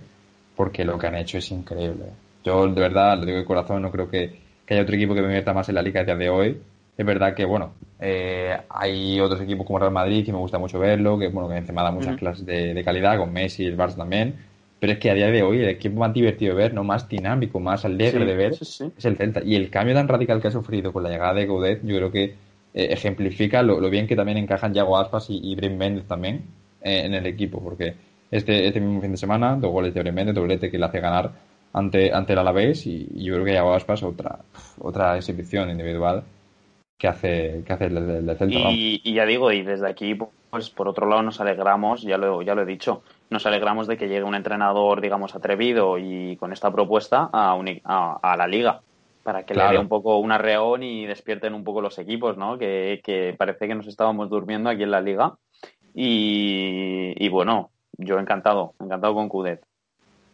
porque 0.55 0.85
lo 0.85 0.97
que 0.97 1.07
han 1.07 1.15
hecho 1.15 1.37
es 1.37 1.51
increíble. 1.51 2.05
Yo, 2.43 2.67
de 2.67 2.81
verdad, 2.81 3.17
lo 3.17 3.25
digo 3.25 3.39
de 3.39 3.45
corazón, 3.45 3.81
no 3.81 3.91
creo 3.91 4.09
que 4.09 4.49
que 4.69 4.75
haya 4.75 4.83
otro 4.83 4.95
equipo 4.95 5.15
que 5.15 5.23
me 5.23 5.29
meta 5.29 5.51
más 5.51 5.67
en 5.69 5.73
la 5.75 5.81
liga 5.81 6.01
a 6.01 6.03
día 6.03 6.15
de 6.15 6.29
hoy. 6.29 6.61
Es 6.95 7.03
verdad 7.03 7.33
que, 7.33 7.43
bueno, 7.43 7.71
eh, 7.99 8.55
hay 8.69 9.19
otros 9.19 9.41
equipos 9.41 9.65
como 9.65 9.79
Real 9.79 9.91
Madrid 9.91 10.23
que 10.23 10.31
me 10.31 10.37
gusta 10.37 10.59
mucho 10.59 10.77
verlo, 10.77 11.17
que, 11.17 11.27
bueno, 11.29 11.49
que 11.49 11.57
encima 11.57 11.81
da 11.81 11.89
muchas 11.89 12.15
clases 12.17 12.45
de, 12.45 12.79
calidad, 12.85 13.17
con 13.17 13.33
Messi 13.33 13.63
y 13.63 13.65
el 13.65 13.75
Barça 13.75 13.95
también. 13.95 14.35
Pero 14.79 14.93
es 14.93 14.99
que 14.99 15.11
a 15.11 15.13
día 15.13 15.27
de 15.27 15.43
hoy 15.43 15.59
el 15.59 15.69
equipo 15.69 15.99
más 15.99 16.13
divertido 16.13 16.55
de 16.55 16.61
ver, 16.61 16.73
no 16.73 16.83
más 16.83 17.07
dinámico, 17.09 17.59
más 17.59 17.83
alegre 17.83 18.25
de 18.25 18.35
ver, 18.35 18.53
es 18.53 18.81
el 18.81 19.17
Celta. 19.17 19.41
Y 19.43 19.55
el 19.55 19.69
cambio 19.69 19.93
tan 19.93 20.07
radical 20.07 20.41
que 20.41 20.47
ha 20.47 20.51
sufrido 20.51 20.93
con 20.93 21.03
la 21.03 21.09
llegada 21.09 21.33
de 21.33 21.45
Gaudet, 21.45 21.81
yo 21.83 21.97
creo 21.97 22.11
que 22.11 22.23
eh, 22.23 22.35
ejemplifica 22.73 23.61
lo, 23.61 23.77
bien 23.89 24.07
que 24.07 24.15
también 24.15 24.37
encajan 24.37 24.73
Yago 24.73 24.97
Aspas 24.97 25.29
y, 25.29 25.39
y 25.43 25.55
Brin 25.55 25.77
Méndez 25.77 26.05
también 26.05 26.43
eh, 26.81 27.01
en 27.03 27.13
el 27.13 27.25
equipo. 27.25 27.61
Porque 27.61 27.95
este, 28.31 28.67
este 28.67 28.79
mismo 28.79 29.01
fin 29.01 29.11
de 29.11 29.17
semana, 29.17 29.57
dos 29.57 29.71
goles 29.71 29.93
de 29.93 30.01
Brin 30.01 30.15
Méndez, 30.15 30.35
doblete 30.35 30.71
que 30.71 30.77
le 30.77 30.85
hace 30.85 31.01
ganar 31.01 31.31
ante, 31.73 32.13
ante 32.13 32.33
el 32.33 32.39
Alavés 32.39 32.85
y, 32.87 33.07
yo 33.23 33.33
creo 33.33 33.45
que 33.45 33.53
ya 33.53 33.75
Aspas 33.75 34.03
otra, 34.03 34.39
otra 34.79 35.17
exhibición 35.17 35.69
individual 35.69 36.23
que 36.97 37.07
hace, 37.07 37.63
que 37.65 37.73
hace 37.73 37.85
el, 37.85 37.97
el, 37.97 38.37
Celta. 38.37 38.71
Y, 38.71 39.01
y, 39.03 39.13
ya 39.13 39.25
digo, 39.25 39.51
y 39.51 39.61
desde 39.61 39.89
aquí, 39.89 40.15
pues 40.49 40.69
por 40.69 40.87
otro 40.87 41.07
lado 41.07 41.21
nos 41.21 41.39
alegramos, 41.39 42.01
ya 42.01 42.17
lo, 42.17 42.41
ya 42.41 42.55
lo 42.55 42.63
he 42.63 42.65
dicho, 42.65 43.03
nos 43.29 43.45
alegramos 43.45 43.87
de 43.87 43.97
que 43.97 44.07
llegue 44.07 44.23
un 44.23 44.35
entrenador, 44.35 45.01
digamos, 45.01 45.35
atrevido 45.35 45.97
y 45.97 46.35
con 46.37 46.51
esta 46.53 46.71
propuesta 46.71 47.29
a, 47.31 47.55
a, 48.21 48.37
la 48.37 48.47
liga 48.47 48.81
para 49.23 49.43
que 49.43 49.53
le 49.53 49.63
dé 49.69 49.77
un 49.77 49.87
poco 49.87 50.17
un 50.17 50.31
arreón 50.31 50.81
y 50.83 51.05
despierten 51.05 51.53
un 51.53 51.63
poco 51.63 51.81
los 51.81 51.99
equipos, 51.99 52.37
¿no? 52.37 52.57
Que, 52.57 53.01
que 53.03 53.35
parece 53.37 53.67
que 53.67 53.75
nos 53.75 53.87
estábamos 53.87 54.29
durmiendo 54.29 54.69
aquí 54.69 54.83
en 54.83 54.91
la 54.91 55.01
liga. 55.01 55.35
Y, 55.93 57.13
y 57.17 57.29
bueno, 57.29 57.69
yo 57.97 58.17
encantado, 58.17 58.73
encantado 58.79 59.13
con 59.13 59.29
Cudet. 59.29 59.61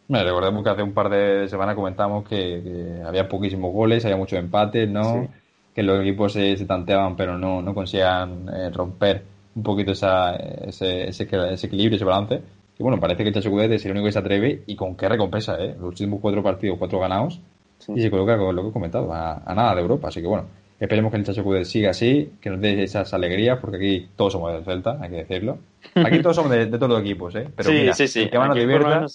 Me 0.08 0.23
recordemos 0.23 0.63
que 0.63 0.69
hace 0.69 0.84
un 0.84 0.93
par 0.93 1.10
de 1.10 1.47
semanas 1.49 1.75
comentamos 1.75 2.27
que, 2.27 3.01
había 3.05 3.27
poquísimos 3.27 3.73
goles, 3.73 4.05
había 4.05 4.17
muchos 4.17 4.38
empates, 4.38 4.88
¿no? 4.88 5.27
Que 5.73 5.81
los 5.81 5.99
equipos 5.99 6.34
se, 6.34 6.63
tanteaban, 6.65 7.15
pero 7.15 7.38
no, 7.38 7.62
no 7.62 7.73
conseguían 7.73 8.47
eh, 8.49 8.69
romper 8.69 9.23
un 9.55 9.63
poquito 9.63 9.93
esa, 9.93 10.36
ese, 10.36 11.10
ese, 11.10 11.23
equilibrio, 11.23 11.95
ese 11.95 12.05
balance. 12.05 12.41
Y 12.77 12.83
bueno, 12.83 12.99
parece 12.99 13.23
que 13.23 13.29
el 13.29 13.35
Chacho 13.35 13.61
es 13.61 13.85
el 13.85 13.91
único 13.91 14.05
que 14.05 14.11
se 14.11 14.19
atreve 14.19 14.63
y 14.67 14.75
con 14.75 14.95
qué 14.95 15.07
recompensa, 15.07 15.55
¿eh? 15.59 15.75
Los 15.79 15.89
últimos 15.89 16.19
cuatro 16.21 16.43
partidos, 16.43 16.77
cuatro 16.77 16.99
ganados, 16.99 17.39
y 17.88 18.01
se 18.01 18.09
coloca 18.09 18.38
con 18.38 18.55
lo 18.55 18.63
que 18.63 18.69
he 18.69 18.73
comentado, 18.73 19.13
a, 19.13 19.41
nada 19.55 19.75
de 19.75 19.81
Europa. 19.81 20.09
Así 20.09 20.21
que 20.21 20.27
bueno, 20.27 20.45
esperemos 20.79 21.11
que 21.11 21.17
el 21.17 21.23
Chacho 21.23 21.65
siga 21.65 21.91
así, 21.91 22.33
que 22.41 22.49
nos 22.49 22.59
dé 22.59 22.83
esas 22.83 23.13
alegrías, 23.13 23.59
porque 23.59 23.77
aquí 23.77 24.09
todos 24.15 24.33
somos 24.33 24.51
del 24.53 24.63
Celta, 24.63 24.97
hay 25.01 25.09
que 25.09 25.17
decirlo. 25.17 25.59
Aquí 25.95 26.21
todos 26.21 26.35
somos 26.35 26.51
de, 26.51 26.67
todos 26.67 26.89
los 26.89 27.01
equipos, 27.01 27.35
¿eh? 27.35 27.47
Pero 27.55 27.69
sí, 27.93 27.93
sí, 27.93 28.07
sí. 28.07 28.29
que 28.29 28.38
más 28.38 28.49
nos 28.49 28.57
divierta, 28.57 29.05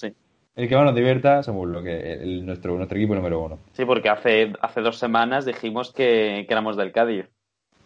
el 0.56 0.68
que 0.68 0.76
más 0.76 0.84
nos 0.84 0.94
divierta 0.94 1.42
somos 1.42 1.68
lo 1.68 1.82
que 1.82 2.14
el, 2.14 2.44
nuestro, 2.44 2.76
nuestro 2.76 2.98
equipo 2.98 3.14
número 3.14 3.40
uno. 3.40 3.58
Sí, 3.72 3.84
porque 3.84 4.08
hace, 4.08 4.52
hace 4.60 4.80
dos 4.80 4.98
semanas 4.98 5.46
dijimos 5.46 5.92
que, 5.92 6.40
éramos 6.40 6.76
del 6.76 6.92
Cádiz. 6.92 7.26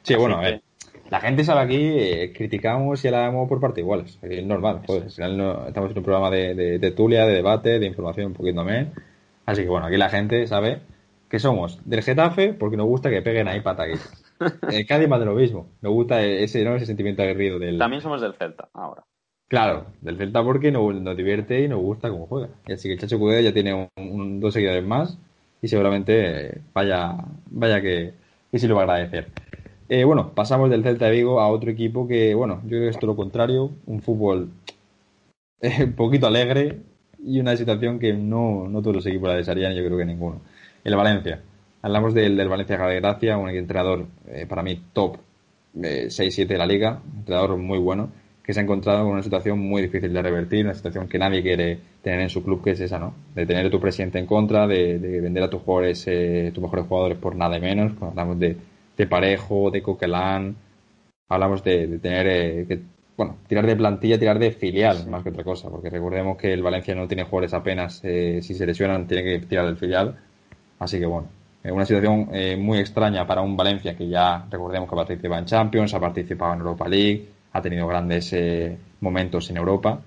Sí, 0.02 0.14
bueno, 0.14 0.38
ver. 0.40 0.62
La 1.10 1.20
gente 1.20 1.44
sabe 1.44 1.60
aquí, 1.60 1.76
eh, 1.76 2.32
criticamos 2.34 3.04
y 3.04 3.08
hablamos 3.08 3.48
por 3.48 3.60
parte 3.60 3.80
iguales. 3.80 4.18
Es 4.22 4.44
normal, 4.44 4.82
joder. 4.86 5.04
Al 5.04 5.10
final 5.10 5.36
no, 5.36 5.66
estamos 5.66 5.90
en 5.90 5.98
un 5.98 6.04
programa 6.04 6.30
de, 6.30 6.54
de, 6.54 6.78
de, 6.78 6.90
tulia, 6.90 7.26
de 7.26 7.34
debate, 7.34 7.78
de 7.78 7.86
información 7.86 8.28
un 8.28 8.32
poquito 8.34 8.56
también. 8.56 8.92
Así 9.46 9.62
que 9.62 9.68
bueno, 9.68 9.86
aquí 9.86 9.96
la 9.96 10.08
gente 10.08 10.46
sabe 10.46 10.80
que 11.28 11.38
somos 11.38 11.80
del 11.84 12.02
Getafe 12.02 12.54
porque 12.54 12.76
nos 12.76 12.86
gusta 12.86 13.10
que 13.10 13.22
peguen 13.22 13.48
ahí 13.48 13.60
pataguitas. 13.60 14.24
El 14.70 14.86
Cádiz 14.86 15.08
más 15.08 15.20
de 15.20 15.26
lo 15.26 15.34
mismo. 15.34 15.68
Nos 15.80 15.92
gusta 15.92 16.22
ese, 16.22 16.64
¿no? 16.64 16.74
ese 16.76 16.86
sentimiento 16.86 17.22
aguerrido 17.22 17.58
del... 17.58 17.78
También 17.78 18.02
somos 18.02 18.20
del 18.20 18.34
Celta, 18.34 18.68
ahora. 18.72 19.04
Claro, 19.48 19.86
del 20.00 20.16
Celta 20.16 20.42
porque 20.42 20.72
nos, 20.72 20.94
nos 20.94 21.16
divierte 21.16 21.60
y 21.60 21.68
nos 21.68 21.80
gusta 21.80 22.10
cómo 22.10 22.26
juega. 22.26 22.48
Y 22.66 22.72
así 22.72 22.88
que 22.88 22.94
el 22.94 23.00
Chacho 23.00 23.18
Cudé 23.18 23.42
ya 23.42 23.52
tiene 23.52 23.90
un, 23.96 24.40
dos 24.40 24.54
seguidores 24.54 24.84
más 24.84 25.18
y 25.60 25.68
seguramente 25.68 26.62
vaya, 26.72 27.16
vaya 27.50 27.80
que, 27.80 28.14
que 28.50 28.58
sí 28.58 28.66
lo 28.66 28.76
va 28.76 28.82
a 28.82 28.84
agradecer. 28.84 29.28
Eh, 29.88 30.04
bueno, 30.04 30.34
pasamos 30.34 30.70
del 30.70 30.82
Celta 30.82 31.06
de 31.06 31.12
Vigo 31.12 31.40
a 31.40 31.48
otro 31.48 31.70
equipo 31.70 32.08
que, 32.08 32.34
bueno, 32.34 32.60
yo 32.62 32.70
creo 32.70 32.82
que 32.82 32.88
es 32.88 32.98
todo 32.98 33.08
lo 33.08 33.16
contrario, 33.16 33.70
un 33.86 34.00
fútbol 34.00 34.50
un 35.80 35.92
poquito 35.92 36.26
alegre 36.26 36.80
y 37.22 37.40
una 37.40 37.56
situación 37.56 37.98
que 37.98 38.12
no, 38.12 38.68
no 38.68 38.80
todos 38.80 38.96
los 38.96 39.06
equipos 39.06 39.28
la 39.28 39.36
desearían, 39.36 39.74
yo 39.74 39.84
creo 39.84 39.98
que 39.98 40.04
ninguno. 40.04 40.40
El 40.84 40.96
Valencia. 40.96 41.42
Hablamos 41.82 42.14
del, 42.14 42.36
del 42.36 42.48
Valencia 42.48 42.78
de 42.78 43.00
Gracia, 43.00 43.36
un 43.36 43.50
entrenador 43.50 44.06
eh, 44.28 44.46
para 44.46 44.62
mí 44.62 44.80
top 44.92 45.18
6-7 45.74 46.42
eh, 46.42 46.46
de 46.46 46.58
la 46.58 46.66
liga, 46.66 47.02
un 47.12 47.18
entrenador 47.18 47.56
muy 47.58 47.78
bueno, 47.78 48.10
que 48.42 48.54
se 48.54 48.60
ha 48.60 48.62
encontrado 48.62 49.04
con 49.04 49.12
una 49.12 49.22
situación 49.22 49.58
muy 49.58 49.82
difícil 49.82 50.12
de 50.12 50.22
revertir, 50.22 50.64
una 50.64 50.74
situación 50.74 51.08
que 51.08 51.18
nadie 51.18 51.42
quiere 51.42 51.78
tener 52.02 52.20
en 52.20 52.30
su 52.30 52.42
club, 52.42 52.62
que 52.62 52.70
es 52.70 52.80
esa, 52.80 52.98
¿no? 52.98 53.14
De 53.34 53.44
tener 53.44 53.70
tu 53.70 53.80
presidente 53.80 54.18
en 54.18 54.26
contra, 54.26 54.66
de, 54.66 54.98
vender 54.98 55.42
a 55.42 55.50
tus 55.50 55.62
jugadores, 55.62 56.04
eh, 56.06 56.50
tus 56.54 56.62
mejores 56.62 56.86
jugadores 56.86 57.18
por 57.18 57.36
nada 57.36 57.58
menos. 57.58 57.92
Cuando 57.94 58.20
hablamos 58.20 58.38
de, 58.38 58.56
de 58.96 59.06
Parejo, 59.06 59.70
de 59.70 59.82
Coquelán, 59.82 60.56
hablamos 61.28 61.62
de, 61.64 61.98
tener 61.98 62.66
que, 62.66 62.80
bueno, 63.16 63.38
tirar 63.46 63.66
de 63.66 63.76
plantilla, 63.76 64.18
tirar 64.18 64.38
de 64.38 64.52
filial, 64.52 65.06
más 65.08 65.22
que 65.22 65.30
otra 65.30 65.44
cosa, 65.44 65.70
porque 65.70 65.90
recordemos 65.90 66.36
que 66.36 66.52
el 66.52 66.62
Valencia 66.62 66.94
no 66.94 67.08
tiene 67.08 67.24
jugadores 67.24 67.54
apenas, 67.54 67.98
si 67.98 68.42
se 68.42 68.66
lesionan, 68.66 69.06
tiene 69.06 69.24
que 69.24 69.46
tirar 69.46 69.66
del 69.66 69.76
filial. 69.76 70.16
Así 70.78 70.98
que 70.98 71.06
bueno, 71.06 71.28
una 71.72 71.86
situación 71.86 72.28
eh, 72.32 72.56
muy 72.56 72.78
extraña 72.78 73.26
para 73.26 73.40
un 73.40 73.56
Valencia 73.56 73.96
que 73.96 74.08
ya 74.08 74.46
recordemos 74.50 74.88
que 74.88 74.96
participa 74.96 75.38
en 75.38 75.46
Champions, 75.46 75.94
ha 75.94 76.00
participado 76.00 76.52
en 76.52 76.60
Europa 76.60 76.88
League, 76.88 77.28
ha 77.52 77.62
tenido 77.62 77.86
grandes 77.86 78.32
eh, 78.32 78.76
momentos 79.00 79.48
en 79.50 79.56
Europa, 79.56 80.00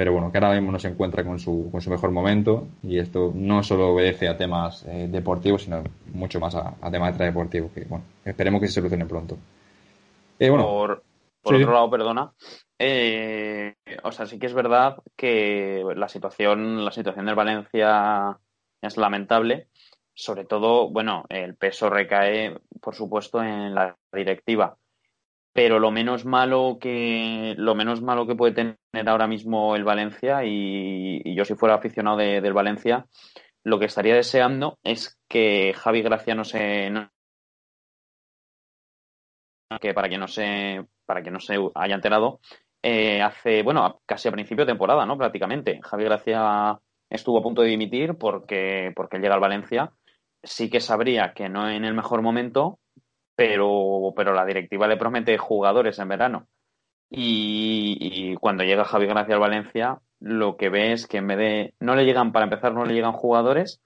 pero 0.00 0.14
bueno, 0.14 0.32
que 0.32 0.38
ahora 0.38 0.54
mismo 0.54 0.72
no 0.72 0.78
se 0.78 0.88
encuentra 0.88 1.22
con 1.22 1.38
su, 1.38 1.68
con 1.70 1.82
su 1.82 1.90
mejor 1.90 2.10
momento 2.10 2.68
y 2.82 2.98
esto 2.98 3.32
no 3.34 3.62
solo 3.62 3.88
obedece 3.88 4.28
a 4.28 4.36
temas 4.38 4.82
eh, 4.86 5.08
deportivos, 5.10 5.64
sino 5.64 5.84
mucho 6.14 6.40
más 6.40 6.54
a, 6.54 6.74
temas 6.90 7.10
extradeportivos, 7.10 7.70
que 7.72 7.84
bueno, 7.84 8.06
esperemos 8.24 8.62
que 8.62 8.68
se 8.68 8.72
solucione 8.72 9.04
pronto. 9.04 9.36
por, 11.42 11.54
otro 11.54 11.72
lado, 11.74 11.90
perdona, 11.90 12.32
o 14.02 14.12
sea, 14.12 14.24
sí 14.24 14.38
que 14.38 14.46
es 14.46 14.54
verdad 14.54 14.96
que 15.16 15.84
la 15.94 16.08
situación, 16.08 16.82
la 16.82 16.92
situación 16.92 17.26
del 17.26 17.34
Valencia 17.34 18.38
es 18.80 18.96
lamentable, 18.96 19.68
sobre 20.14 20.46
todo, 20.46 20.88
bueno, 20.88 21.26
el 21.28 21.56
peso 21.56 21.90
recae, 21.90 22.58
por 22.80 22.94
supuesto, 22.94 23.42
en 23.42 23.74
la 23.74 23.98
directiva. 24.10 24.78
Pero 25.52 25.78
lo 25.78 25.90
menos 25.90 26.24
malo 26.24 26.78
que 26.80 27.54
lo 27.56 27.74
menos 27.74 28.02
malo 28.02 28.26
que 28.26 28.36
puede 28.36 28.52
tener 28.54 29.08
ahora 29.08 29.26
mismo 29.26 29.74
el 29.74 29.84
Valencia 29.84 30.44
y, 30.44 31.34
yo 31.34 31.44
si 31.44 31.54
fuera 31.54 31.74
aficionado 31.74 32.18
del 32.18 32.52
Valencia, 32.52 33.06
lo 33.64 33.78
que 33.78 33.86
estaría 33.86 34.14
deseando 34.14 34.78
es 34.84 35.18
que 35.28 35.74
Javi 35.74 36.02
Gracia 36.02 36.34
no 36.34 36.44
se 36.44 36.90
que 39.80 39.94
para 39.94 40.08
que 40.08 40.18
no 40.18 40.26
se 40.26 40.86
para 41.06 41.22
que 41.22 41.30
no 41.30 41.40
se 41.40 41.56
haya 41.74 41.94
enterado 41.94 42.40
eh, 42.82 43.22
hace 43.22 43.62
bueno 43.62 44.00
casi 44.06 44.28
a 44.28 44.32
principio 44.32 44.64
de 44.64 44.72
temporada, 44.72 45.04
¿no? 45.06 45.18
Prácticamente 45.18 45.80
Javi 45.82 46.04
Gracia 46.04 46.78
estuvo 47.08 47.38
a 47.38 47.42
punto 47.42 47.62
de 47.62 47.68
dimitir 47.68 48.14
porque 48.14 48.92
porque 48.94 49.18
llega 49.18 49.34
al 49.34 49.40
Valencia 49.40 49.92
sí 50.42 50.70
que 50.70 50.80
sabría 50.80 51.32
que 51.34 51.48
no 51.48 51.68
en 51.68 51.84
el 51.84 51.94
mejor 51.94 52.22
momento, 52.22 52.78
pero, 53.40 54.12
pero 54.14 54.34
la 54.34 54.44
directiva 54.44 54.86
le 54.86 54.98
promete 54.98 55.38
jugadores 55.38 55.98
en 55.98 56.08
verano. 56.08 56.46
Y, 57.08 58.36
cuando 58.36 58.64
llega 58.64 58.84
Javi 58.84 59.06
Gracia 59.06 59.34
al 59.34 59.40
Valencia, 59.40 59.98
lo 60.20 60.58
que 60.58 60.68
ve 60.68 60.92
es 60.92 61.06
que 61.06 61.16
en 61.16 61.26
vez 61.26 61.38
de. 61.38 61.74
No 61.80 61.96
le 61.96 62.04
llegan, 62.04 62.32
para 62.32 62.44
empezar, 62.44 62.74
no 62.74 62.84
le 62.84 62.92
llegan 62.92 63.12
jugadores. 63.12 63.80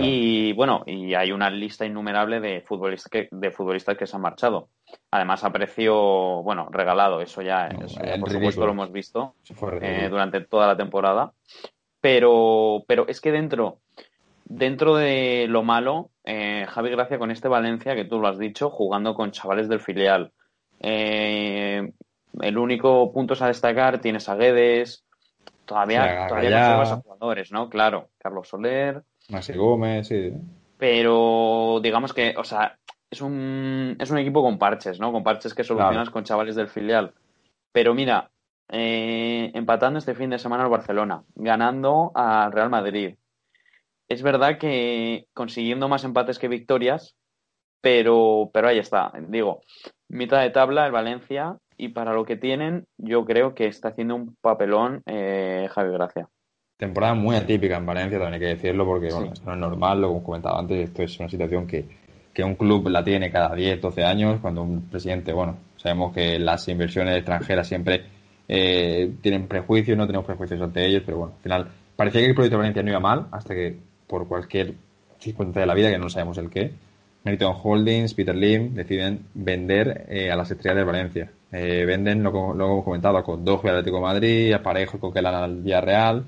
Y 0.00 0.54
bueno, 0.54 0.82
y 0.86 1.12
hay 1.12 1.30
una 1.30 1.50
lista 1.50 1.84
innumerable 1.84 2.40
de 2.40 2.62
futbolistas 2.62 3.10
que, 3.10 3.28
de 3.30 3.50
futbolistas 3.50 3.98
que 3.98 4.06
se 4.06 4.16
han 4.16 4.22
marchado. 4.22 4.70
Además, 5.10 5.44
a 5.44 5.52
precio, 5.52 6.42
bueno, 6.42 6.68
regalado, 6.70 7.20
eso 7.20 7.42
ya, 7.42 7.68
por 8.18 8.30
supuesto 8.30 8.64
lo 8.64 8.72
hemos 8.72 8.90
visto 8.90 9.34
eh, 9.82 10.08
durante 10.08 10.40
toda 10.40 10.68
la 10.68 10.76
temporada. 10.76 11.34
Pero, 12.00 12.82
pero 12.88 13.06
es 13.06 13.20
que 13.20 13.30
dentro 13.30 13.80
Dentro 14.48 14.94
de 14.94 15.46
lo 15.48 15.64
malo, 15.64 16.10
eh, 16.24 16.66
Javi 16.68 16.90
Gracia 16.90 17.18
con 17.18 17.32
este 17.32 17.48
Valencia, 17.48 17.96
que 17.96 18.04
tú 18.04 18.20
lo 18.20 18.28
has 18.28 18.38
dicho, 18.38 18.70
jugando 18.70 19.14
con 19.14 19.32
chavales 19.32 19.68
del 19.68 19.80
filial. 19.80 20.32
Eh, 20.78 21.92
el 22.40 22.58
único 22.58 23.12
punto 23.12 23.34
a 23.40 23.48
destacar 23.48 24.00
tienes 24.00 24.28
a 24.28 24.36
Guedes, 24.36 25.04
todavía, 25.64 26.28
todavía 26.28 26.80
a 26.80 26.96
jugadores, 26.96 27.50
¿no? 27.50 27.68
Claro, 27.68 28.10
Carlos 28.18 28.48
Soler. 28.48 29.02
Masi 29.30 29.54
Gómez, 29.54 30.06
sí. 30.06 30.32
Pero 30.78 31.80
digamos 31.82 32.12
que, 32.12 32.34
o 32.38 32.44
sea, 32.44 32.78
es 33.10 33.20
un, 33.20 33.96
es 33.98 34.10
un 34.12 34.18
equipo 34.18 34.42
con 34.42 34.58
parches, 34.58 35.00
¿no? 35.00 35.10
Con 35.10 35.24
parches 35.24 35.54
que 35.54 35.64
solucionas 35.64 36.10
con 36.10 36.22
chavales 36.22 36.54
del 36.54 36.68
filial. 36.68 37.14
Pero 37.72 37.94
mira, 37.94 38.30
eh, 38.68 39.50
empatando 39.54 39.98
este 39.98 40.14
fin 40.14 40.30
de 40.30 40.38
semana 40.38 40.62
al 40.62 40.70
Barcelona, 40.70 41.24
ganando 41.34 42.12
al 42.14 42.52
Real 42.52 42.70
Madrid, 42.70 43.16
es 44.08 44.22
verdad 44.22 44.58
que 44.58 45.26
consiguiendo 45.34 45.88
más 45.88 46.04
empates 46.04 46.38
que 46.38 46.48
victorias, 46.48 47.16
pero, 47.80 48.50
pero 48.52 48.68
ahí 48.68 48.78
está. 48.78 49.12
Digo, 49.28 49.60
mitad 50.08 50.42
de 50.42 50.50
tabla 50.50 50.86
el 50.86 50.92
Valencia 50.92 51.56
y 51.76 51.88
para 51.88 52.14
lo 52.14 52.24
que 52.24 52.36
tienen, 52.36 52.84
yo 52.98 53.24
creo 53.24 53.54
que 53.54 53.66
está 53.66 53.88
haciendo 53.88 54.14
un 54.14 54.36
papelón 54.40 55.02
eh, 55.06 55.68
Javi 55.70 55.92
Gracia. 55.92 56.28
Temporada 56.76 57.14
muy 57.14 57.36
atípica 57.36 57.76
en 57.76 57.86
Valencia, 57.86 58.18
también 58.18 58.34
hay 58.34 58.40
que 58.40 58.54
decirlo, 58.56 58.84
porque 58.84 59.08
bueno, 59.10 59.32
esto 59.32 59.46
no 59.46 59.54
es 59.54 59.58
normal, 59.58 60.00
lo 60.00 60.10
hemos 60.10 60.22
comentado 60.22 60.58
antes, 60.58 60.88
esto 60.88 61.02
es 61.02 61.18
una 61.18 61.28
situación 61.28 61.66
que, 61.66 61.86
que 62.34 62.44
un 62.44 62.54
club 62.54 62.88
la 62.88 63.02
tiene 63.02 63.30
cada 63.30 63.54
10, 63.54 63.80
12 63.80 64.04
años, 64.04 64.40
cuando 64.40 64.62
un 64.62 64.82
presidente, 64.90 65.32
bueno, 65.32 65.56
sabemos 65.76 66.12
que 66.12 66.38
las 66.38 66.68
inversiones 66.68 67.16
extranjeras 67.16 67.66
siempre 67.66 68.04
eh, 68.46 69.10
tienen 69.22 69.48
prejuicios, 69.48 69.96
no 69.96 70.06
tenemos 70.06 70.26
prejuicios 70.26 70.60
ante 70.60 70.84
ellos, 70.84 71.02
pero 71.06 71.18
bueno, 71.18 71.34
al 71.36 71.42
final 71.42 71.68
parecía 71.96 72.20
que 72.20 72.26
el 72.26 72.34
proyecto 72.34 72.56
de 72.56 72.58
Valencia 72.58 72.82
no 72.82 72.90
iba 72.90 73.00
mal, 73.00 73.26
hasta 73.32 73.54
que 73.54 73.78
por 74.06 74.26
cualquier 74.28 74.74
circunstancia 75.18 75.62
de 75.62 75.66
la 75.66 75.74
vida, 75.74 75.90
que 75.90 75.98
no 75.98 76.08
sabemos 76.08 76.38
el 76.38 76.50
qué, 76.50 76.72
Meriton 77.26 77.56
Holdings, 77.60 78.14
Peter 78.14 78.36
Lim, 78.36 78.74
deciden 78.74 79.26
vender 79.34 80.06
eh, 80.08 80.30
a 80.30 80.36
las 80.36 80.48
estrellas 80.48 80.76
de 80.76 80.84
Valencia. 80.84 81.30
Eh, 81.50 81.84
venden, 81.84 82.22
lo, 82.22 82.54
lo, 82.54 82.66
hemos 82.66 82.84
comentado, 82.84 83.20
con 83.24 83.44
dos 83.44 83.64
Atlético 83.64 83.96
de 83.96 84.02
Madrid, 84.02 84.52
a 84.52 84.62
Parejo 84.62 85.00
con 85.00 85.12
Quelan 85.12 85.34
al 85.34 85.56
Villarreal, 85.56 86.24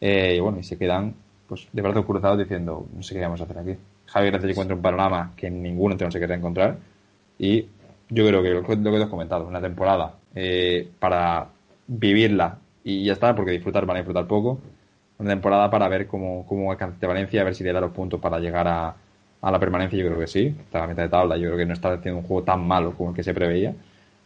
eh, 0.00 0.34
y 0.36 0.40
bueno, 0.40 0.58
y 0.58 0.64
se 0.64 0.76
quedan 0.76 1.14
pues 1.46 1.68
de 1.72 1.80
brazos 1.80 2.04
cruzados 2.04 2.38
diciendo, 2.38 2.86
no 2.92 3.02
sé 3.04 3.14
qué 3.14 3.20
vamos 3.20 3.40
a 3.40 3.44
hacer 3.44 3.58
aquí. 3.58 3.76
Javier 4.06 4.32
Gracia 4.32 4.50
encuentra 4.50 4.74
un 4.74 4.82
panorama 4.82 5.32
que 5.36 5.48
ninguno 5.48 5.94
no 5.94 6.10
se 6.10 6.18
quiere 6.18 6.34
encontrar, 6.34 6.76
y 7.38 7.62
yo 8.08 8.26
creo 8.26 8.42
que 8.42 8.50
lo, 8.50 8.64
que 8.64 8.76
te 8.76 9.02
has 9.02 9.08
comentado, 9.08 9.46
una 9.46 9.60
temporada 9.60 10.16
para 10.98 11.46
vivirla 11.86 12.58
y 12.82 13.04
ya 13.04 13.12
está, 13.12 13.36
porque 13.36 13.52
disfrutar 13.52 13.86
van 13.86 13.98
a 13.98 14.00
disfrutar 14.00 14.26
poco, 14.26 14.58
una 15.18 15.30
temporada 15.30 15.70
para 15.70 15.88
ver 15.88 16.06
cómo, 16.06 16.46
cómo 16.46 16.70
alcanza 16.70 17.06
Valencia, 17.06 17.40
a 17.40 17.44
ver 17.44 17.54
si 17.54 17.64
le 17.64 17.72
da 17.72 17.80
los 17.80 17.92
puntos 17.92 18.20
para 18.20 18.38
llegar 18.38 18.66
a, 18.68 18.94
a 19.42 19.50
la 19.50 19.58
permanencia. 19.58 19.98
Yo 19.98 20.06
creo 20.06 20.18
que 20.18 20.26
sí, 20.26 20.46
está 20.46 20.84
a 20.84 20.86
mitad 20.86 21.02
de 21.02 21.08
tabla. 21.08 21.36
Yo 21.36 21.48
creo 21.48 21.58
que 21.58 21.66
no 21.66 21.74
está 21.74 21.92
haciendo 21.92 22.20
un 22.20 22.26
juego 22.26 22.42
tan 22.44 22.66
malo 22.66 22.94
como 22.96 23.10
el 23.10 23.16
que 23.16 23.22
se 23.22 23.34
preveía. 23.34 23.74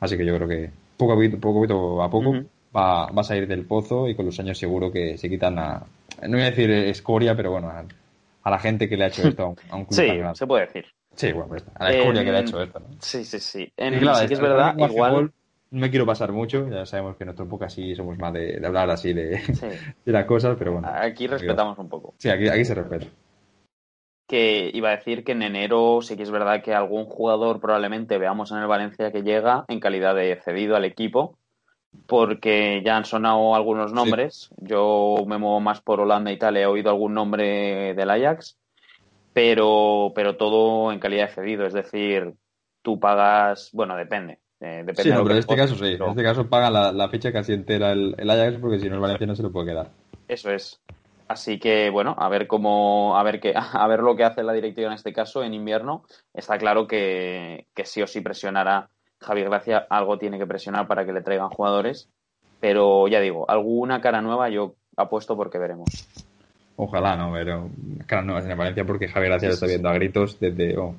Así 0.01 0.16
que 0.16 0.25
yo 0.25 0.37
creo 0.37 0.49
que 0.49 0.70
poco 0.96 1.12
a 1.12 1.16
poco, 1.16 1.66
poco, 1.66 2.03
a 2.03 2.11
poco 2.11 2.33
va, 2.75 3.07
va, 3.07 3.20
a 3.20 3.25
salir 3.25 3.46
del 3.46 3.64
pozo 3.64 4.09
y 4.09 4.14
con 4.14 4.27
los 4.27 4.38
años 4.40 4.59
seguro 4.59 4.92
que 4.92 5.16
se 5.16 5.29
quitan 5.29 5.59
a, 5.59 5.83
no 6.22 6.37
voy 6.37 6.42
a 6.42 6.51
decir 6.51 6.70
escoria, 6.70 7.35
pero 7.35 7.53
bueno, 7.53 7.70
a, 7.70 8.51
la 8.51 8.59
gente 8.59 8.88
que 8.88 8.96
le 8.96 9.05
ha 9.05 9.09
hecho 9.09 9.27
esto 9.27 9.42
a 9.70 9.77
un, 9.77 9.85
club. 9.87 9.87
Sí, 9.90 10.09
se 10.35 10.46
puede 10.46 10.66
decir. 10.66 10.85
Sí, 11.14 11.33
bueno, 11.33 11.49
pues, 11.49 11.64
a 11.75 11.85
la 11.85 11.90
escoria 11.90 12.25
que 12.25 12.31
le 12.31 12.37
ha 12.37 12.40
hecho 12.40 12.62
esto. 12.62 12.79
¿no? 12.79 12.87
Sí, 13.01 13.25
sí, 13.25 13.40
sí. 13.40 13.72
En, 13.77 13.99
claro, 13.99 14.18
sí 14.18 14.29
que 14.29 14.35
es 14.35 14.40
verdad, 14.40 14.77
igual 14.79 15.33
no 15.71 15.81
me 15.81 15.91
quiero 15.91 16.07
pasar 16.07 16.33
mucho, 16.33 16.69
ya 16.69 16.87
sabemos 16.87 17.17
que 17.17 17.25
en 17.25 17.27
nuestro 17.27 17.49
podcast 17.49 17.77
sí 17.77 17.95
somos 17.95 18.17
más 18.19 18.33
de, 18.33 18.61
hablar 18.65 18.89
así 18.91 19.13
de, 19.13 19.41
de, 20.05 20.13
las 20.13 20.25
cosas, 20.25 20.57
pero 20.59 20.73
bueno. 20.73 20.89
Aquí 20.93 21.27
respetamos 21.27 21.79
un 21.79 21.89
poco. 21.89 22.15
Sí, 22.19 22.29
aquí, 22.29 22.49
aquí 22.49 22.65
se 22.65 22.75
respeta. 22.75 23.07
Que 24.29 24.71
iba 24.73 24.91
a 24.91 24.97
decir 24.97 25.25
que 25.25 25.33
en 25.33 25.43
enero 25.43 26.01
sí 26.03 26.17
que 26.17 26.23
es 26.23 26.31
verdad 26.31 26.63
que 26.63 26.75
algún 26.75 27.05
jugador 27.05 27.61
probablemente 27.61 28.19
veamos 28.19 28.51
en 28.51 28.59
el 28.59 28.67
Valencia 28.67 29.13
que 29.13 29.23
llega 29.23 29.65
en 29.69 29.81
calidad 29.81 30.15
de 30.15 30.41
cedido 30.45 30.77
al 30.77 30.85
equipo, 30.85 31.39
porque 32.07 32.83
ya 32.85 32.97
han 32.97 33.05
sonado 33.05 33.55
algunos 33.55 33.93
nombres. 33.93 34.51
Yo 34.59 35.25
me 35.27 35.39
muevo 35.39 35.61
más 35.61 35.81
por 35.81 36.01
Holanda 36.01 36.33
y 36.33 36.39
tal, 36.39 36.57
he 36.57 36.67
oído 36.67 36.91
algún 36.91 37.15
nombre 37.15 37.95
del 37.95 38.11
Ajax, 38.11 38.59
pero, 39.33 40.13
pero 40.15 40.37
todo 40.37 40.93
en 40.93 40.99
calidad 41.01 41.29
de 41.29 41.35
cedido, 41.35 41.67
es 41.67 41.73
decir, 41.73 42.35
tú 42.83 42.99
pagas, 42.99 43.71
bueno, 43.73 43.97
depende 43.97 44.41
eh, 44.61 44.85
sí, 44.95 45.11
pero 45.11 45.31
en 45.31 45.37
este 45.37 45.57
caso 45.57 45.75
sí. 45.77 45.97
En 46.01 46.03
este 46.03 46.23
caso 46.23 46.49
paga 46.49 46.71
la, 46.71 47.09
ficha 47.09 47.33
casi 47.33 47.53
entera 47.53 47.92
el, 47.92 48.31
Ajax 48.31 48.59
porque 48.61 48.79
si 48.79 48.88
no 48.88 48.95
el 48.95 49.01
Valencia 49.01 49.27
no 49.27 49.37
se 49.37 49.42
lo 49.42 49.53
puede 49.53 49.69
quedar. 49.69 49.90
Eso 50.29 50.51
es. 50.51 50.81
Así 51.29 51.59
que 51.59 51.90
bueno, 51.90 52.14
a 52.19 52.29
ver 52.29 52.47
cómo, 52.47 53.19
a 53.19 53.23
ver 53.23 53.40
qué, 53.40 53.53
a 53.55 53.87
ver 53.87 54.01
lo 54.01 54.16
que 54.16 54.25
hace 54.25 54.42
la 54.42 54.53
directiva 54.53 54.88
en 54.88 54.95
este 54.95 55.12
caso 55.12 55.42
en 55.42 55.55
invierno. 55.55 56.05
Está 56.33 56.59
claro 56.59 56.87
que, 56.87 57.66
que 57.75 57.85
sí 57.85 58.03
o 58.03 58.07
sí 58.07 58.21
presionará 58.21 58.88
Javier 59.21 59.49
Gracia, 59.49 59.87
algo 59.90 60.19
tiene 60.19 60.38
que 60.38 60.47
presionar 60.47 60.87
para 60.87 61.05
que 61.05 61.12
le 61.12 61.23
traigan 61.23 61.49
jugadores. 61.49 62.09
Pero 62.61 63.07
ya 63.09 63.21
digo, 63.21 63.49
alguna 63.51 64.01
cara 64.01 64.23
nueva 64.23 64.49
yo 64.49 64.75
apuesto 64.97 65.37
porque 65.37 65.59
veremos. 65.59 65.88
Ojalá, 66.77 67.16
¿no? 67.16 67.33
Pero 67.33 67.71
caras 68.07 68.25
nuevas 68.25 68.47
en 68.47 68.57
Valencia 68.57 68.85
porque 68.85 69.09
Javier 69.09 69.33
Gracia 69.33 69.49
lo 69.49 69.55
está 69.55 69.66
viendo 69.66 69.88
a 69.88 69.95
gritos 69.95 70.38
desde, 70.40 70.77
oh, 70.79 70.95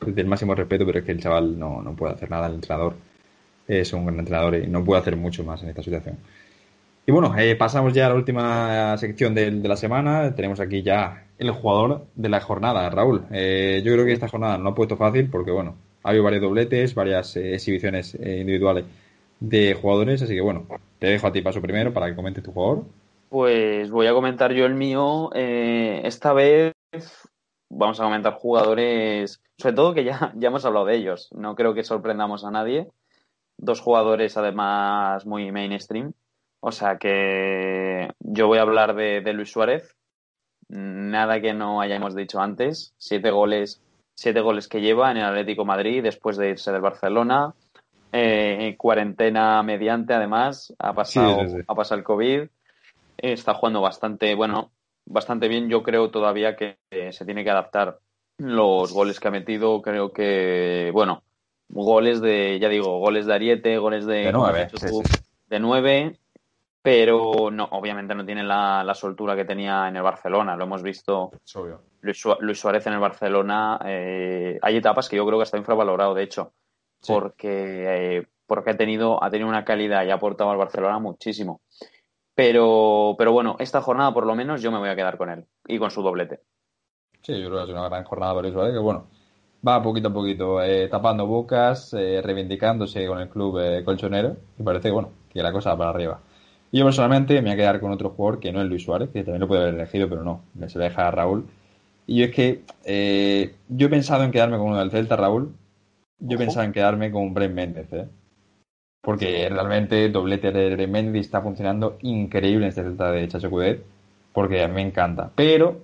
desde 0.00 0.20
el 0.20 0.26
máximo 0.26 0.54
respeto, 0.54 0.84
pero 0.86 0.98
es 0.98 1.04
que 1.04 1.12
el 1.12 1.20
chaval 1.20 1.58
no, 1.58 1.82
no 1.82 1.94
puede 1.94 2.14
hacer 2.14 2.30
nada, 2.30 2.46
el 2.46 2.54
entrenador 2.54 2.94
es 3.68 3.92
un 3.92 4.06
gran 4.06 4.18
entrenador 4.18 4.56
y 4.56 4.66
no 4.66 4.84
puede 4.84 5.00
hacer 5.00 5.16
mucho 5.16 5.44
más 5.44 5.62
en 5.62 5.70
esta 5.70 5.82
situación. 5.82 6.16
Y 7.06 7.12
bueno, 7.12 7.32
eh, 7.38 7.54
pasamos 7.54 7.92
ya 7.92 8.06
a 8.06 8.08
la 8.08 8.16
última 8.16 8.96
sección 8.98 9.34
de, 9.34 9.50
la 9.52 9.76
semana. 9.76 10.34
Tenemos 10.34 10.58
aquí 10.58 10.82
ya 10.82 11.26
el 11.38 11.52
jugador 11.52 12.06
de 12.16 12.28
la 12.28 12.40
jornada, 12.40 12.90
Raúl. 12.90 13.22
Eh, 13.30 13.80
yo 13.84 13.92
creo 13.92 14.04
que 14.04 14.12
esta 14.12 14.28
jornada 14.28 14.58
no 14.58 14.70
ha 14.70 14.74
puesto 14.74 14.96
fácil 14.96 15.30
porque, 15.30 15.52
bueno, 15.52 15.76
ha 16.02 16.08
habido 16.08 16.24
varios 16.24 16.42
dobletes, 16.42 16.94
varias 16.96 17.36
eh, 17.36 17.54
exhibiciones 17.54 18.14
individuales 18.14 18.84
de 19.38 19.74
jugadores, 19.74 20.22
así 20.22 20.34
que 20.34 20.40
bueno, 20.40 20.66
te 20.98 21.08
dejo 21.08 21.26
a 21.26 21.32
ti 21.32 21.42
paso 21.42 21.60
primero 21.60 21.92
para 21.92 22.08
que 22.08 22.16
comentes 22.16 22.42
tu 22.42 22.52
jugador. 22.52 22.84
Pues 23.28 23.90
voy 23.90 24.06
a 24.08 24.12
comentar 24.12 24.52
yo 24.52 24.66
el 24.66 24.74
mío. 24.74 25.30
esta 25.32 26.32
vez 26.32 26.72
vamos 27.68 28.00
a 28.00 28.04
comentar 28.04 28.34
jugadores, 28.34 29.42
sobre 29.58 29.74
todo 29.74 29.94
que 29.94 30.04
ya, 30.04 30.32
ya 30.36 30.48
hemos 30.48 30.64
hablado 30.64 30.86
de 30.86 30.96
ellos. 30.96 31.28
No 31.32 31.54
creo 31.54 31.74
que 31.74 31.84
sorprendamos 31.84 32.44
a 32.44 32.50
nadie. 32.50 32.88
Dos 33.58 33.80
jugadores 33.80 34.36
además 34.36 35.24
muy 35.26 35.50
mainstream 35.50 36.12
o 36.68 36.72
sea 36.72 36.96
que 36.96 38.08
yo 38.18 38.48
voy 38.48 38.58
a 38.58 38.62
hablar 38.62 38.96
de, 38.96 39.32
Luis 39.32 39.52
Suárez. 39.52 39.94
Nada 40.68 41.40
que 41.40 41.54
no 41.54 41.80
hayamos 41.80 42.16
dicho 42.16 42.40
antes. 42.40 42.92
Siete 42.98 43.30
goles, 43.30 43.80
siete 44.14 44.40
goles 44.40 44.66
que 44.66 44.80
lleva 44.80 45.12
en 45.12 45.18
el 45.18 45.26
Atlético 45.26 45.64
Madrid 45.64 46.02
después 46.02 46.36
de 46.36 46.50
irse 46.50 46.72
del 46.72 46.80
Barcelona. 46.80 47.54
Eh, 48.10 48.74
cuarentena 48.78 49.62
mediante, 49.62 50.12
además, 50.12 50.74
ha 50.80 50.92
pasado, 50.92 51.42
ha 51.68 51.74
pasado 51.76 51.98
el 51.98 52.04
COVID. 52.04 52.48
Está 53.18 53.54
jugando 53.54 53.80
bastante, 53.80 54.34
bueno, 54.34 54.72
bastante 55.06 55.48
bien. 55.48 55.68
Yo 55.68 55.82
creo 55.82 56.10
todavía 56.10 56.56
que 56.56 56.78
se 56.90 57.24
tiene 57.24 57.44
que 57.44 57.50
adaptar 57.50 57.98
los 58.38 58.92
goles 58.92 59.18
que 59.18 59.28
ha 59.28 59.30
metido. 59.30 59.80
Creo 59.80 60.12
que, 60.12 60.90
bueno, 60.92 61.22
goles 61.68 62.20
de, 62.20 62.58
ya 62.60 62.68
digo, 62.68 62.98
goles 62.98 63.26
de 63.26 63.34
Ariete, 63.34 63.78
goles 63.78 64.04
de, 64.04 64.24
de 64.24 64.32
nueve, 64.32 64.68
de 65.48 65.60
nueve 65.60 66.18
pero 66.86 67.50
no, 67.50 67.64
obviamente 67.72 68.14
no 68.14 68.24
tiene 68.24 68.44
la, 68.44 68.94
soltura 68.94 69.34
que 69.34 69.44
tenía 69.44 69.88
en 69.88 69.96
el 69.96 70.04
Barcelona. 70.04 70.54
Lo 70.54 70.66
hemos 70.66 70.84
visto. 70.84 71.32
Luis, 72.00 72.60
Suárez 72.60 72.86
en 72.86 72.92
el 72.92 73.00
Barcelona. 73.00 73.80
Eh, 73.84 74.56
hay 74.62 74.76
etapas 74.76 75.08
que 75.08 75.16
yo 75.16 75.26
creo 75.26 75.36
que 75.36 75.42
está 75.42 75.58
infravalorado, 75.58 76.14
de 76.14 76.22
hecho, 76.22 76.52
porque, 77.04 78.18
eh, 78.18 78.26
porque 78.46 78.70
ha 78.70 78.76
tenido, 78.76 79.20
ha 79.20 79.28
tenido 79.32 79.48
una 79.48 79.64
calidad 79.64 80.04
y 80.04 80.10
ha 80.10 80.14
aportado 80.14 80.48
al 80.52 80.58
Barcelona 80.58 81.00
muchísimo. 81.00 81.60
Pero, 82.36 83.16
pero 83.18 83.32
bueno, 83.32 83.56
esta 83.58 83.80
jornada 83.80 84.14
por 84.14 84.26
lo 84.26 84.36
menos 84.36 84.62
yo 84.62 84.70
me 84.70 84.78
voy 84.78 84.88
a 84.88 84.94
quedar 84.94 85.16
con 85.18 85.30
él 85.30 85.46
y 85.66 85.78
con 85.78 85.90
su 85.90 86.02
doblete. 86.02 86.42
Sí, 87.22 87.32
yo 87.32 87.48
creo 87.48 87.58
que 87.58 87.72
es 87.72 87.76
una 87.76 87.88
gran 87.88 88.04
jornada 88.04 88.32
para 88.32 88.42
Luis 88.42 88.54
Suárez, 88.54 88.74
que 88.74 88.78
bueno, 88.78 89.06
va 89.66 89.82
poquito 89.82 90.08
a 90.08 90.12
poquito 90.12 90.62
eh, 90.62 90.86
tapando 90.86 91.26
bocas, 91.26 91.92
reivindicándose 91.92 93.04
con 93.08 93.18
el 93.18 93.28
club 93.28 93.58
colchonero 93.84 94.36
y 94.56 94.62
parece 94.62 94.88
que 94.88 94.92
bueno, 94.92 95.10
que 95.32 95.42
la 95.42 95.50
cosa 95.50 95.70
va 95.70 95.78
para 95.78 95.90
arriba. 95.90 96.20
Y 96.70 96.78
yo 96.78 96.84
personalmente 96.84 97.34
me 97.34 97.42
voy 97.42 97.50
a 97.52 97.56
quedar 97.56 97.80
con 97.80 97.92
otro 97.92 98.10
jugador 98.10 98.40
que 98.40 98.52
no 98.52 98.60
es 98.60 98.68
Luis 98.68 98.84
Suárez, 98.84 99.10
que 99.10 99.24
también 99.24 99.40
lo 99.40 99.48
puede 99.48 99.62
haber 99.62 99.74
elegido, 99.74 100.08
pero 100.08 100.22
no, 100.22 100.42
me 100.54 100.68
se 100.68 100.78
lo 100.78 100.84
deja 100.84 101.08
a 101.08 101.10
Raúl. 101.10 101.46
Y 102.06 102.22
es 102.22 102.30
que 102.32 102.62
eh, 102.84 103.54
yo 103.68 103.86
he 103.86 103.90
pensado 103.90 104.24
en 104.24 104.30
quedarme 104.30 104.58
con 104.58 104.68
uno 104.68 104.78
del 104.78 104.90
Celta, 104.90 105.16
Raúl. 105.16 105.54
Yo 106.18 106.36
he 106.36 106.38
pensado 106.38 106.64
en 106.64 106.72
quedarme 106.72 107.10
con 107.10 107.34
Bren 107.34 107.54
Méndez, 107.54 107.92
¿eh? 107.92 108.08
Porque 109.06 109.48
realmente 109.48 110.08
doblete 110.08 110.50
de 110.50 110.86
Méndez 110.88 111.26
está 111.26 111.40
funcionando 111.40 111.96
increíble 112.02 112.64
en 112.64 112.70
este 112.70 112.82
Celta 112.82 113.12
de 113.12 113.28
Chacho 113.28 113.48
Cudet, 113.48 113.84
porque 114.32 114.64
a 114.64 114.66
mí 114.66 114.74
me 114.74 114.82
encanta. 114.82 115.30
Pero 115.32 115.82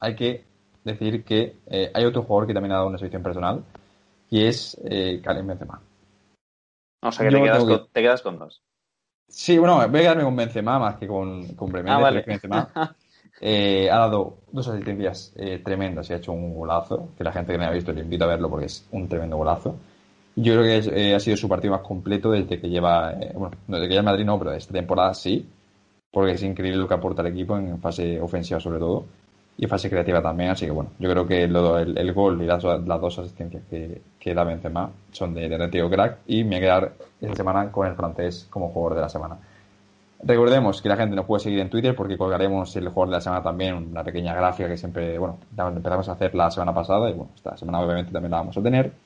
hay 0.00 0.16
que 0.16 0.42
decir 0.82 1.22
que 1.22 1.56
eh, 1.66 1.90
hay 1.92 2.06
otro 2.06 2.22
jugador 2.22 2.46
que 2.46 2.54
también 2.54 2.72
ha 2.72 2.76
dado 2.76 2.88
una 2.88 2.96
selección 2.96 3.22
personal, 3.22 3.62
y 4.30 4.46
es 4.46 4.80
eh, 4.84 5.20
Karim 5.22 5.48
Benzema. 5.48 5.82
O 7.02 7.12
sea 7.12 7.28
que 7.28 7.36
te 7.36 7.42
quedas, 7.42 7.62
con, 7.62 7.88
te 7.92 8.00
quedas, 8.00 8.22
con, 8.22 8.38
dos. 8.38 8.62
Sí, 9.28 9.58
bueno, 9.58 9.76
voy 9.76 9.84
a 9.84 10.02
quedarme 10.02 10.24
con 10.24 10.36
Benzema 10.36 10.78
más 10.78 10.96
que 10.96 11.06
con, 11.06 11.48
con 11.48 11.76
ah, 11.86 12.10
Benzema 12.10 12.70
eh, 13.42 13.90
ha 13.90 13.98
dado 13.98 14.38
dos 14.50 14.66
asistencias 14.68 15.34
eh, 15.36 15.60
tremendas 15.62 16.08
y 16.08 16.14
ha 16.14 16.16
hecho 16.16 16.32
un 16.32 16.54
golazo, 16.54 17.10
que 17.18 17.22
la 17.22 17.32
gente 17.32 17.52
que 17.52 17.58
me 17.58 17.66
ha 17.66 17.70
visto 17.70 17.92
le 17.92 18.00
invito 18.00 18.24
a 18.24 18.28
verlo 18.28 18.48
porque 18.48 18.64
es 18.64 18.88
un 18.92 19.10
tremendo 19.10 19.36
golazo. 19.36 19.76
Yo 20.36 20.52
creo 20.52 20.62
que 20.64 21.10
eh, 21.10 21.14
ha 21.14 21.20
sido 21.20 21.36
su 21.36 21.48
partido 21.48 21.72
más 21.72 21.82
completo 21.82 22.30
desde 22.30 22.60
que 22.60 22.68
lleva, 22.68 23.14
bueno, 23.34 23.56
desde 23.66 23.88
que 23.88 23.94
lleva 23.94 24.02
Madrid 24.02 24.26
no, 24.26 24.38
pero 24.38 24.52
esta 24.52 24.72
temporada 24.72 25.14
sí, 25.14 25.48
porque 26.10 26.32
es 26.32 26.42
increíble 26.42 26.78
lo 26.78 26.86
que 26.86 26.94
aporta 26.94 27.22
el 27.22 27.28
equipo 27.28 27.56
en 27.56 27.80
fase 27.80 28.20
ofensiva 28.20 28.60
sobre 28.60 28.78
todo 28.78 29.06
y 29.56 29.66
fase 29.66 29.88
creativa 29.88 30.20
también. 30.20 30.50
Así 30.50 30.66
que 30.66 30.72
bueno, 30.72 30.90
yo 30.98 31.10
creo 31.10 31.26
que 31.26 31.44
el, 31.44 32.12
gol 32.12 32.42
y 32.42 32.46
las, 32.46 32.62
dos 32.62 33.18
asistencias 33.18 33.62
que, 33.70 34.02
que, 34.18 34.34
da 34.34 34.44
Benzema 34.44 34.90
son 35.10 35.34
de, 35.34 35.48
de 35.48 35.88
Crack 35.90 36.18
y 36.26 36.44
me 36.44 36.50
voy 36.50 36.56
a 36.56 36.60
quedar 36.60 36.92
esta 37.20 37.36
semana 37.36 37.72
con 37.72 37.86
el 37.86 37.94
francés 37.94 38.46
como 38.50 38.68
jugador 38.68 38.96
de 38.96 39.00
la 39.02 39.08
semana. 39.08 39.38
Recordemos 40.22 40.80
que 40.80 40.88
la 40.88 40.96
gente 40.96 41.14
nos 41.14 41.26
puede 41.26 41.44
seguir 41.44 41.60
en 41.60 41.70
Twitter 41.70 41.94
porque 41.94 42.16
colgaremos 42.16 42.74
el 42.76 42.88
jugador 42.88 43.08
de 43.08 43.16
la 43.16 43.20
semana 43.20 43.42
también, 43.42 43.74
una 43.74 44.02
pequeña 44.02 44.34
gráfica 44.34 44.68
que 44.68 44.76
siempre, 44.76 45.18
bueno, 45.18 45.38
empezamos 45.56 46.08
a 46.08 46.12
hacer 46.12 46.34
la 46.34 46.50
semana 46.50 46.74
pasada 46.74 47.10
y 47.10 47.12
bueno, 47.12 47.32
esta 47.34 47.56
semana 47.56 47.80
obviamente 47.80 48.12
también 48.12 48.30
la 48.30 48.38
vamos 48.38 48.56
a 48.56 48.62
tener. 48.62 49.05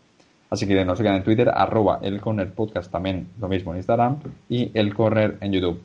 Así 0.50 0.66
que 0.66 0.84
nos 0.84 0.98
sigan 0.98 1.14
en 1.16 1.22
Twitter, 1.22 1.48
arroba 1.48 2.00
el 2.02 2.20
corner 2.20 2.52
podcast 2.52 2.90
también, 2.90 3.28
lo 3.40 3.48
mismo 3.48 3.72
en 3.72 3.78
Instagram 3.78 4.18
y 4.48 4.70
el 4.74 4.92
corner 4.92 5.38
en 5.40 5.52
YouTube. 5.52 5.80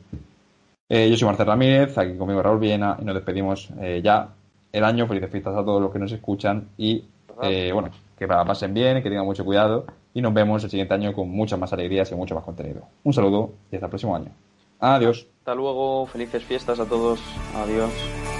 Eh, 0.88 1.08
yo 1.08 1.16
soy 1.16 1.26
Marcel 1.26 1.46
Ramírez, 1.46 1.96
aquí 1.96 2.16
conmigo 2.16 2.42
Raúl 2.42 2.58
Viena 2.58 2.96
y 3.00 3.04
nos 3.04 3.14
despedimos 3.14 3.70
eh, 3.80 4.00
ya 4.02 4.28
el 4.72 4.84
año. 4.84 5.06
Felices 5.06 5.30
fiestas 5.30 5.54
a 5.56 5.64
todos 5.64 5.80
los 5.80 5.92
que 5.92 5.98
nos 5.98 6.10
escuchan 6.12 6.68
y 6.76 7.04
eh, 7.42 7.70
bueno, 7.72 7.90
que 8.18 8.26
pasen 8.26 8.74
bien, 8.74 9.02
que 9.02 9.08
tengan 9.08 9.24
mucho 9.24 9.44
cuidado 9.44 9.86
y 10.14 10.20
nos 10.20 10.32
vemos 10.34 10.64
el 10.64 10.70
siguiente 10.70 10.94
año 10.94 11.12
con 11.12 11.28
muchas 11.28 11.58
más 11.58 11.72
alegrías 11.72 12.10
y 12.10 12.14
mucho 12.14 12.34
más 12.34 12.44
contenido. 12.44 12.82
Un 13.04 13.12
saludo 13.12 13.52
y 13.70 13.76
hasta 13.76 13.86
el 13.86 13.90
próximo 13.90 14.16
año. 14.16 14.30
Adiós. 14.80 15.26
Hasta 15.38 15.54
luego, 15.54 16.06
felices 16.06 16.42
fiestas 16.44 16.80
a 16.80 16.86
todos. 16.86 17.20
Adiós. 17.54 18.35